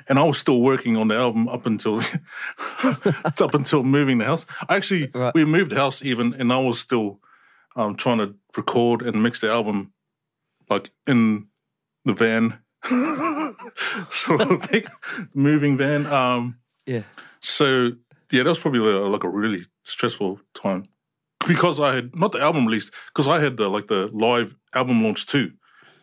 [0.09, 2.00] And I was still working on the album up until
[2.84, 4.46] up until moving the house.
[4.68, 5.34] Actually, Right.
[5.34, 7.20] we moved the house even, and I was still
[7.76, 9.92] um, trying to record and mix the album
[10.70, 11.48] like in
[12.04, 12.59] the van,
[14.11, 14.84] sort of thing,
[15.34, 16.06] moving van.
[16.06, 17.02] Um, Yeah.
[17.40, 17.92] so
[18.30, 20.84] yeah, that was probably uh, like a really stressful time
[21.46, 25.02] because I had not the album released because I had the like the live album
[25.02, 25.52] launch too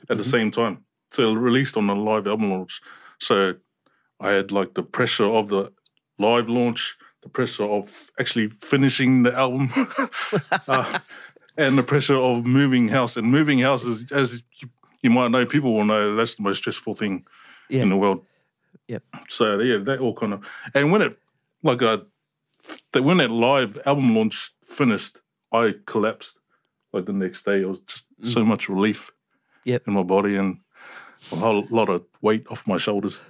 [0.10, 0.84] at the same time.
[1.12, 2.82] So released on the live album launch.
[3.20, 3.56] So
[4.20, 5.72] I had like the pressure of the
[6.20, 9.70] live launch, the pressure of actually finishing the album,
[10.68, 11.00] uh,
[11.58, 13.18] and the pressure of moving house.
[13.18, 14.44] And moving house is, as
[15.04, 17.26] you, might know, people will know that's the most stressful thing
[17.70, 17.82] Yeah.
[17.84, 18.26] in the world.
[18.88, 19.04] Yep.
[19.30, 21.18] So yeah, that all kind of and when it
[21.64, 21.98] like uh
[22.94, 25.20] that when that live album launch finished,
[25.52, 26.36] I collapsed
[26.94, 27.62] like the next day.
[27.62, 29.12] It was just so much relief
[29.66, 29.88] Yep.
[29.88, 30.60] in my body and
[31.32, 33.24] a whole lot of weight off my shoulders.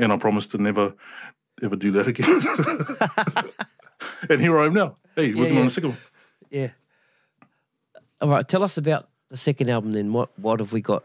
[0.00, 0.04] Yeah.
[0.04, 0.94] And I promised to never
[1.62, 2.42] ever do that again.
[4.30, 4.96] and here I am now.
[5.14, 5.60] Hey, working yeah.
[5.60, 5.98] on a second one.
[6.50, 6.68] Yeah.
[8.20, 8.48] All right.
[8.48, 10.12] Tell us about the second album then.
[10.12, 11.04] What what have we got?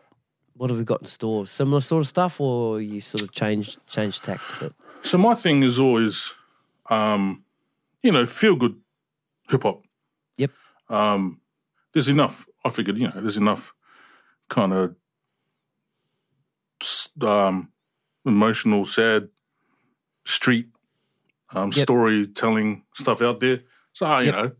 [0.55, 1.45] What have we got in store?
[1.45, 4.73] Similar sort of stuff, or you sort of change changed tack a bit?
[5.03, 6.31] So my thing is always,
[6.89, 7.43] um,
[8.01, 8.79] you know, feel good
[9.49, 9.83] hip hop.
[10.37, 10.51] Yep.
[10.89, 11.41] Um,
[11.93, 12.45] there's enough.
[12.63, 13.73] I figured, you know, there's enough
[14.49, 14.95] kind of
[17.21, 17.71] um,
[18.25, 19.29] emotional, sad,
[20.25, 20.67] street
[21.53, 21.83] um, Yep.
[21.83, 23.61] storytelling stuff out there.
[23.93, 24.35] So you Yep.
[24.35, 24.51] know,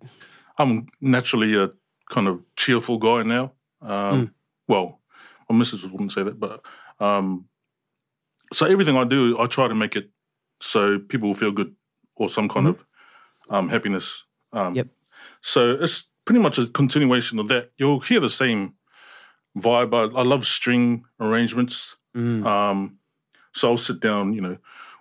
[0.58, 1.72] I'm naturally a
[2.10, 3.54] kind of cheerful guy now.
[3.82, 4.32] Um,
[4.68, 5.00] Well,
[5.50, 6.62] my missus wouldn't say that, but
[7.00, 7.46] um,
[8.54, 10.10] so everything I do, I try to make it
[10.60, 11.76] so people will feel good
[12.16, 12.86] or some kind of
[13.50, 14.24] um, happiness.
[14.54, 14.88] Um, Yep.
[15.42, 17.72] So it's pretty much a continuation of that.
[17.78, 18.74] You'll hear the same
[19.58, 19.94] vibe.
[19.94, 21.98] I, I love string arrangements.
[22.16, 22.46] Mm.
[22.46, 22.98] Um,
[23.56, 24.58] so I'll sit down, you know,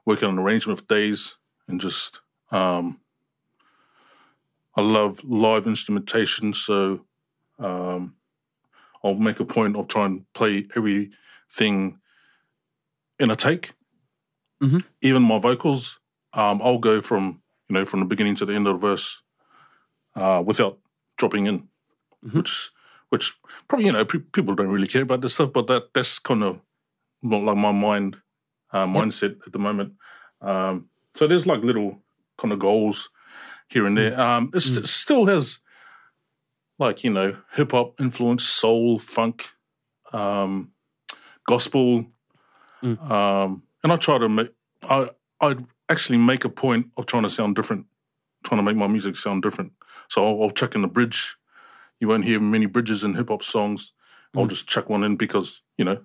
[0.06, 1.36] work on an arrangement for days
[1.68, 2.20] and just.
[2.52, 3.00] Um,
[4.76, 7.04] I love live instrumentation, so
[7.58, 8.16] um,
[9.04, 12.00] I'll make a point of trying to play everything
[13.18, 13.72] in a take.
[14.62, 14.84] Mhm.
[15.02, 15.98] Even my vocals,
[16.34, 19.22] um, I'll go from you know from the beginning to the end of the verse
[20.16, 20.78] uh, without
[21.18, 21.68] dropping in,
[22.26, 22.34] Mhm.
[22.36, 22.70] which
[23.10, 23.34] which
[23.68, 26.42] probably you know pe- people don't really care about this stuff, but that that's kind
[26.44, 26.60] of
[27.22, 28.18] more like my mind
[28.74, 29.94] uh, mindset at the moment.
[30.42, 32.02] Um, so there's like little
[32.36, 33.08] kind of goals
[33.68, 34.20] here and there.
[34.20, 35.60] Um, it st- still has
[36.78, 39.48] like you know hip hop influence, soul, funk,
[40.12, 40.72] um,
[41.46, 42.06] gospel,
[43.10, 44.50] um, and I try to make
[44.82, 45.08] I
[45.40, 45.56] I
[45.88, 47.86] actually make a point of trying to sound different,
[48.42, 49.72] trying to make my music sound different.
[50.08, 51.36] So I'll, I'll chuck in the bridge.
[52.00, 53.92] You won't hear many bridges in hip hop songs.
[54.36, 55.98] I'll just chuck one in because you know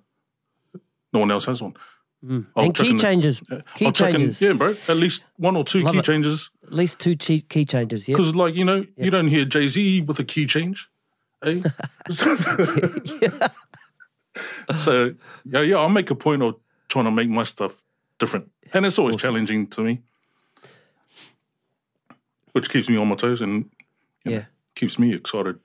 [1.11, 1.74] no one else has one.
[2.22, 3.41] I'll and key the- changes.
[3.76, 4.41] Key I'll chuck in- changes.
[4.41, 4.76] yeah, bro.
[4.88, 6.05] At least one or two Love key it.
[6.05, 6.49] changes.
[6.63, 8.07] At least two key, key changes.
[8.09, 8.17] Yeah.
[8.17, 10.89] Because, like, you know, you don't hear Jay Z with a key change.
[11.45, 11.61] Eh?
[14.78, 15.15] so,
[15.45, 16.55] yeah, yeah, I'll make a point of
[16.89, 17.82] trying to make my stuff
[18.17, 18.51] different.
[18.74, 20.01] And it's always challenging to me,
[22.51, 23.70] which keeps me on my toes and
[24.26, 24.45] you know,
[24.76, 25.57] keeps me excited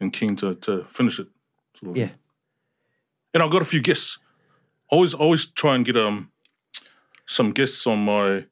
[0.00, 1.26] and keen to, to finish it.
[1.78, 2.10] sort of Yeah.
[3.34, 4.18] And I've got a few guests.
[4.88, 6.30] Always, always try and get um
[7.26, 8.46] some guests on my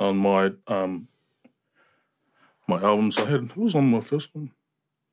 [0.00, 1.08] on my um
[2.66, 3.18] my albums.
[3.18, 4.50] I had who was on my first one?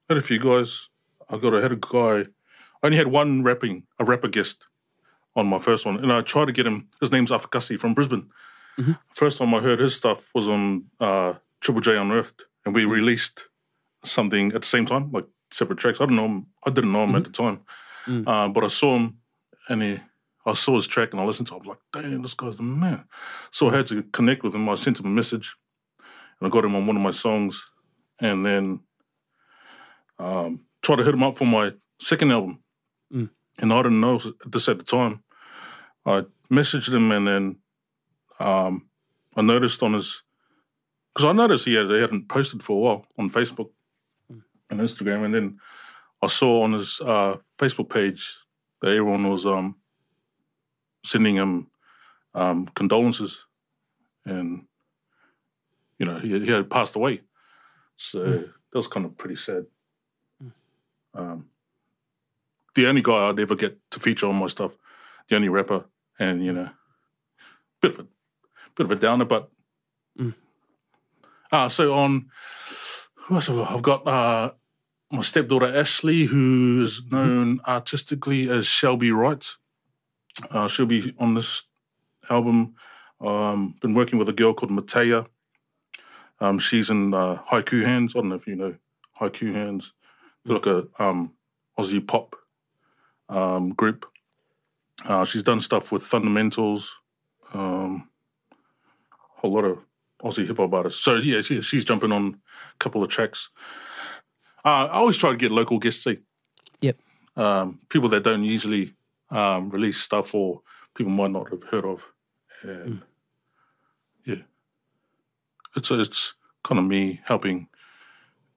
[0.10, 0.88] I had a few guys.
[1.30, 2.26] I got I had a guy.
[2.84, 4.66] I only had one rapping a rapper guest
[5.36, 6.88] on my first one, and I tried to get him.
[7.00, 8.30] His name's Afakasi from Brisbane.
[9.10, 13.48] First time I heard his stuff was on uh, Triple J Unearthed, and we released
[14.04, 16.02] something at the same time, like separate tracks.
[16.02, 16.48] I don't know him.
[16.66, 17.60] I didn't know him at the time,
[18.28, 19.18] uh, but I saw him,
[19.70, 20.00] and he.
[20.46, 21.58] I saw his track and I listened to it.
[21.58, 23.06] I was like, damn, this guy's the man.
[23.52, 24.68] So I had to connect with him.
[24.70, 25.56] I sent him a message
[26.40, 27.64] and I got him on one of my songs
[28.20, 28.80] and then
[30.18, 32.64] um, tried to hit him up for my second album.
[33.60, 35.24] And I didn't know this at the time.
[36.06, 37.58] I messaged him and then
[38.40, 38.88] um,
[39.36, 40.24] I noticed on his,
[41.14, 43.70] because I noticed he, had, he hadn't posted for a while on Facebook
[44.70, 45.26] and Instagram.
[45.26, 45.60] And then
[46.22, 48.40] I saw on his uh, Facebook page
[48.82, 49.76] that everyone was um,
[51.04, 51.68] sending him
[52.34, 53.46] um, condolences,
[54.26, 54.66] and
[55.98, 57.22] you know he, he had passed away.
[57.98, 59.66] So that was kind of pretty sad.
[61.14, 61.50] Um,
[62.76, 64.78] the only guy I'd ever get to feature on my stuff,
[65.28, 65.86] the only rapper,
[66.20, 66.70] and you know,
[67.82, 68.08] bit of a
[68.76, 69.50] bit of a downer, but.
[71.52, 72.28] Uh, so on,
[73.16, 73.72] who else have I got?
[73.74, 74.52] I've got uh,
[75.12, 79.46] my stepdaughter Ashley, who is known artistically as Shelby Wright.
[80.50, 81.64] Uh, she'll be on this
[82.30, 82.76] album.
[83.20, 85.28] Um, been working with a girl called Mataya.
[86.40, 88.12] Um, she's in uh, Haiku Hands.
[88.16, 88.76] I don't know if you know
[89.20, 89.94] Haiku Hands.
[90.44, 91.34] It's like a um,
[91.78, 92.36] Aussie pop
[93.30, 94.08] um, group.
[95.06, 96.96] Uh, she's done stuff with Fundamentals,
[97.54, 98.08] um,
[98.52, 99.80] a whole lot of
[100.24, 101.04] Aussie hip hop artists.
[101.04, 102.40] So yeah, she, she's jumping on
[102.74, 103.50] a couple of tracks.
[104.64, 106.04] Uh, I always try to get local guests.
[106.04, 106.20] See,
[106.82, 106.98] Yep.
[107.36, 108.94] um, people that don't usually
[109.32, 110.62] um, release stuff or
[110.96, 112.06] people might not have heard of.
[112.64, 113.02] And
[114.26, 114.36] yeah,
[115.76, 117.68] it's it's kind of me helping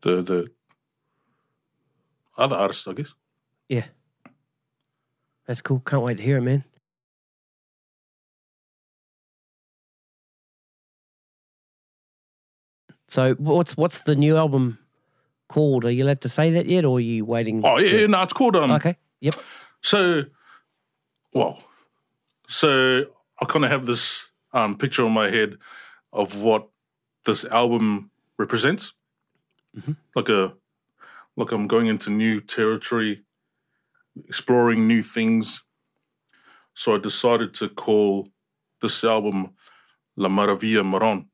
[0.03, 0.51] the the
[2.37, 3.15] other artists, I guess.
[3.69, 3.87] Yeah.
[5.47, 5.81] That's cool.
[5.81, 6.65] Can't wait to hear it, man.
[13.09, 14.79] So what's what's the new album
[15.49, 15.85] called?
[15.85, 17.65] Are you allowed to say that yet, or are you waiting?
[17.65, 18.73] Oh yeah, to- yeah no, it's called um.
[18.73, 18.97] Okay.
[19.21, 19.35] Yep.
[19.83, 20.25] So,
[21.35, 21.59] well,
[22.47, 23.05] so
[23.41, 25.59] I kind of have this um, picture in my head
[26.13, 26.69] of what
[27.27, 28.93] this album represents,
[30.15, 30.55] like a
[31.37, 33.23] like I'm going into new territory,
[34.29, 35.63] exploring new things.
[36.75, 38.29] So I decided to call
[38.81, 39.51] this album
[40.17, 41.27] La Maravilla Marron,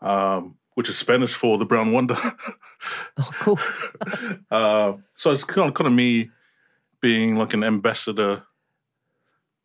[0.00, 2.16] um, which is Spanish for the Brown Wunda.
[3.18, 3.58] Oh, cool.
[4.50, 6.30] Uh, so it's kind of, kind of me
[7.00, 8.44] being like an ambassador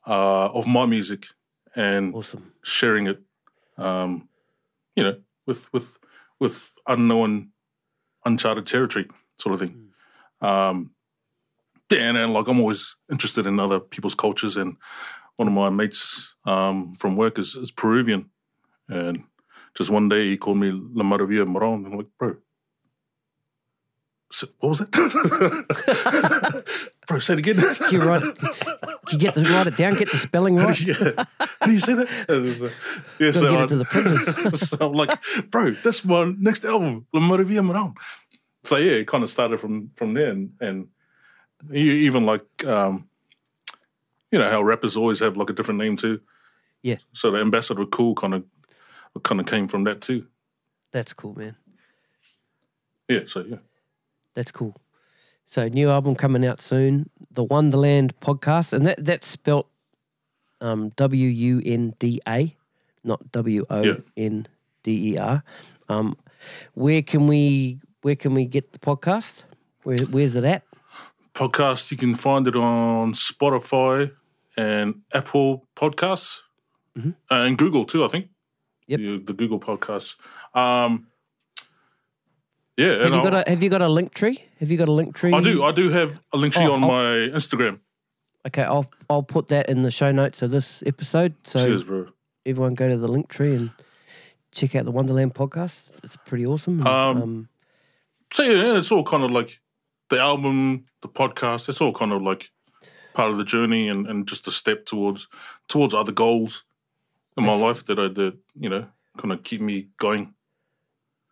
[0.07, 1.27] uh, of my music
[1.75, 2.53] and Awesome.
[2.63, 3.21] sharing it,
[3.77, 4.27] um,
[4.95, 5.15] you know,
[5.45, 5.97] with with
[6.39, 7.51] with unknown,
[8.25, 9.07] uncharted territory,
[9.38, 9.89] sort of thing.
[10.41, 10.91] Um,
[11.89, 14.77] yeah, and, and like I'm always interested in other people's cultures, and
[15.36, 18.29] one of my mates um, from work is, is Peruvian,
[18.89, 19.23] and
[19.77, 22.36] just one day he called me La Maravilla Marron, and I'm like, bro.
[24.32, 24.91] So, what was it?
[27.07, 27.57] bro, say it again.
[27.75, 28.38] Can you write it?
[28.38, 28.49] Can
[29.11, 29.95] you get the write it down?
[29.95, 30.79] Get the spelling right.
[30.79, 31.25] yeah.
[31.59, 32.07] How do you say that?
[32.29, 32.69] It was, uh,
[33.19, 34.59] yeah, Gotta so, get I- it to the printers.
[34.69, 35.19] so I'm like,
[35.49, 37.93] bro, that's my next album, La Maravilla Marron.
[38.63, 40.88] So yeah, it kind of started from from there, and, and
[41.73, 43.09] even like, um,
[44.32, 46.21] you know, how rappers always have like a different name too.
[46.84, 46.97] Yeah.
[47.13, 48.45] So the ambassador cool kind of
[49.23, 50.25] kind of came from that too.
[50.91, 51.57] That's cool, man.
[53.09, 53.21] Yeah.
[53.27, 53.57] So yeah.
[54.34, 54.75] That's cool.
[55.45, 59.67] So new album coming out soon, the Wundaland podcast, and that that's spelt
[60.61, 62.55] um, W U N D A,
[63.03, 64.47] not W O N
[64.84, 65.43] D E R.
[65.89, 66.15] Um,
[66.73, 69.43] where can we where can we get the podcast?
[69.84, 70.63] Where where's it at?
[71.34, 74.11] Podcast, you can find it on Spotify
[74.57, 76.41] and Apple Podcasts
[76.97, 77.15] Mhm.
[77.29, 78.03] and Google too.
[78.05, 78.29] I think.
[78.88, 78.99] Yep.
[78.99, 80.15] The, the Google Podcasts.
[80.53, 81.07] Um,
[82.78, 84.43] yeah, Have you got a Have you got a link tree?
[84.59, 85.34] Have you got a link tree?
[85.34, 85.63] I do.
[85.63, 87.03] I do have a link tree Oh, on I'll- my
[87.38, 87.80] Instagram.
[88.47, 91.36] Okay, I'll I'll put that in the show notes of this episode.
[91.43, 92.07] So Cheers, bro.
[92.45, 93.69] everyone go to the link tree and
[94.51, 95.91] check out the Wundaland podcast.
[96.03, 96.86] It's pretty awesome.
[96.88, 97.49] Um, um,
[98.32, 99.59] So yeah, it's all kind of like
[100.09, 101.69] the album, the podcast.
[101.69, 102.49] It's all kind of like
[103.13, 105.28] part of the journey and, and just a step towards
[105.67, 106.63] towards other goals
[107.38, 108.88] in my life that I that you know
[109.19, 110.34] kind of keep me going.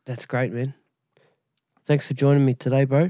[0.05, 0.75] that's great, man.
[1.89, 3.09] Thanks for joining me today, bro.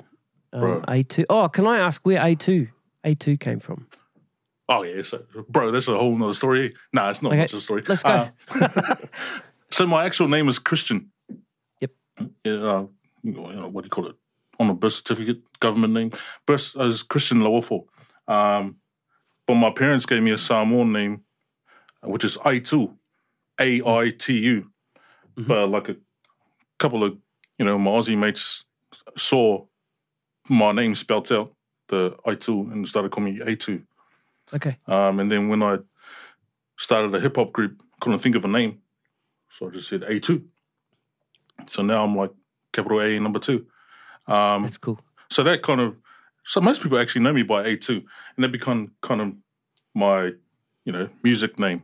[0.53, 0.83] Um, Bro.
[0.87, 1.25] A two.
[1.29, 2.69] Oh, can I ask where A two
[3.03, 3.87] A two came from?
[4.69, 6.73] Oh yeah, so, bro, that's a whole nother story.
[6.93, 7.83] Nah, it's not Okay, much of a story.
[7.89, 8.29] let's go.
[8.55, 8.95] Uh,
[9.69, 11.11] so my actual name is Christian.
[11.81, 11.91] Yep.
[12.45, 12.85] Yeah, uh,
[13.21, 14.15] you know, what do you call it?
[14.61, 16.11] On a birth certificate, government name.
[16.45, 17.83] Birth as Christian Lauofo.
[18.29, 18.77] Um,
[19.45, 21.23] but my parents gave me a Samoan name,
[22.01, 22.95] which is Aitu,
[23.59, 24.71] A I T U.
[25.37, 25.47] Mhm.
[25.47, 25.97] But like a
[26.77, 27.17] couple of,
[27.57, 28.63] you know, my Aussie mates
[29.17, 29.65] saw
[30.49, 31.53] my name spelt out,
[31.87, 33.83] the Aitu, and started calling me A2.
[34.53, 34.77] Okay.
[34.87, 35.77] Um, and then when I
[36.77, 38.81] started a hip hop group, couldn't think of a name,
[39.51, 40.43] so I just said A2.
[41.67, 42.31] So now I'm like
[42.71, 43.65] capital A number two.
[44.27, 44.99] Um, That's cool.
[45.29, 45.95] so that kind of
[46.45, 49.33] so most people actually know me by A2, and that become kind of
[49.93, 50.31] my
[50.85, 51.83] you know music name,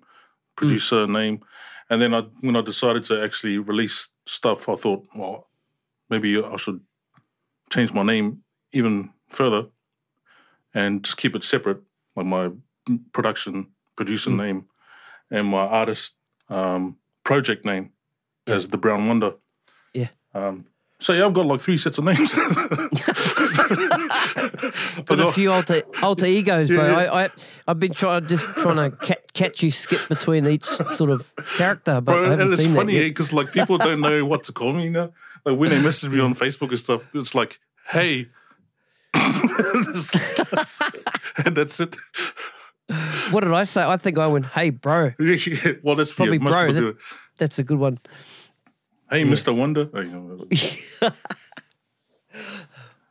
[0.56, 1.42] producer name.
[1.90, 5.50] And then I when I decided to actually release stuff, I thought, well,
[6.10, 6.80] maybe I should
[7.72, 9.68] change my name even further
[10.74, 11.82] and just keep it separate,
[12.16, 12.52] like my
[13.14, 14.36] production producer Mm.
[14.38, 14.66] name
[15.32, 16.16] and my artist
[16.50, 17.92] um, project name
[18.48, 19.36] as the Brown Wunda.
[19.94, 20.10] Yeah.
[20.34, 20.66] Um,
[21.00, 22.34] so yeah, I've got like three sets of names.
[25.06, 26.86] Got a few alter alter egos, bro.
[26.88, 26.96] Yeah.
[27.12, 27.30] I, I
[27.68, 32.02] I've been trying just trying to ca- catch you skip between each sort of character,
[32.02, 34.74] but I haven't and it's seen funny because like people don't know what to call
[34.74, 35.12] me now.
[35.46, 38.30] Like when they message me on Facebook and stuff, it's like, "Hey,"
[39.14, 39.96] and
[41.56, 41.96] that's it.
[43.32, 43.84] What did I say?
[43.84, 45.12] I think I went, "Hey, bro."
[45.84, 46.98] well, that's Probably yeah, bro, that-
[47.38, 48.00] That's a good one.
[49.10, 49.90] Hey, Mister Wonder.
[49.94, 50.48] Oh,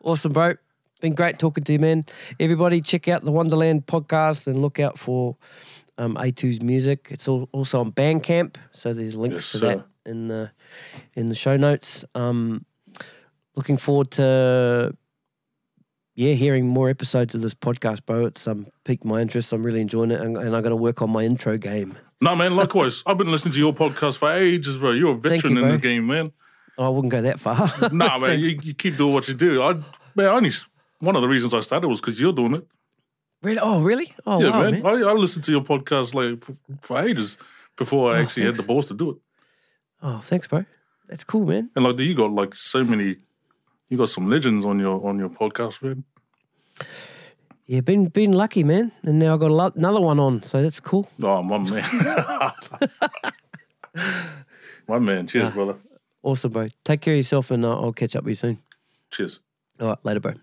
[0.03, 0.55] Awesome, bro.
[1.01, 2.05] Been great talking to you, man.
[2.41, 5.37] Everybody, check out the Wundaland podcast and look out for
[5.99, 7.09] um, A2's music.
[7.11, 10.50] It's all, also on Bandcamp, so there's links Yes, to that in the
[11.14, 12.05] in the show notes.
[12.14, 12.64] Um,
[13.57, 14.96] looking forward to
[16.16, 18.26] yeah hearing more episodes of this podcast, bro.
[18.26, 19.52] It's um piqued my interest.
[19.52, 21.96] I'm really enjoying it, and, and I'm going to work on my intro game.
[22.20, 22.57] no, man.
[22.57, 24.92] Likewise, I've been listening to your podcast for ages, bro.
[24.92, 26.32] You're a veteran you, in the game, man.
[26.76, 27.72] Oh, I wouldn't go that far.
[27.92, 28.40] Nah, man.
[28.40, 29.62] You, you keep doing what you do.
[29.62, 29.74] I,
[30.16, 30.50] man, only
[30.98, 32.66] one of the reasons I started was because you're doing it.
[33.42, 33.59] Really?
[33.61, 34.12] Oh, really?
[34.26, 34.82] Oh, yeah, wow, man.
[34.82, 34.86] man.
[34.86, 37.36] I, I listened to your podcast like for, for ages
[37.76, 39.16] before I Oh, actually had the balls to do it.
[40.07, 40.66] Oh, thanks, bro.
[41.09, 41.70] That's cool, man.
[41.74, 43.16] And like, you got like so many,
[43.88, 46.05] you got some legends on your on your podcast, man.
[47.66, 48.92] Yeah, been been lucky, man.
[49.02, 51.09] And now I got a lot, another one on, so that's cool.
[51.22, 52.52] Oh, my man,
[54.86, 55.26] my man.
[55.26, 55.76] Cheers, brother.
[56.22, 56.68] Awesome, bro.
[56.85, 58.59] Take care of yourself, and uh, I'll catch up with you soon.
[59.10, 59.40] Cheers.
[59.81, 60.35] All right, later, bro.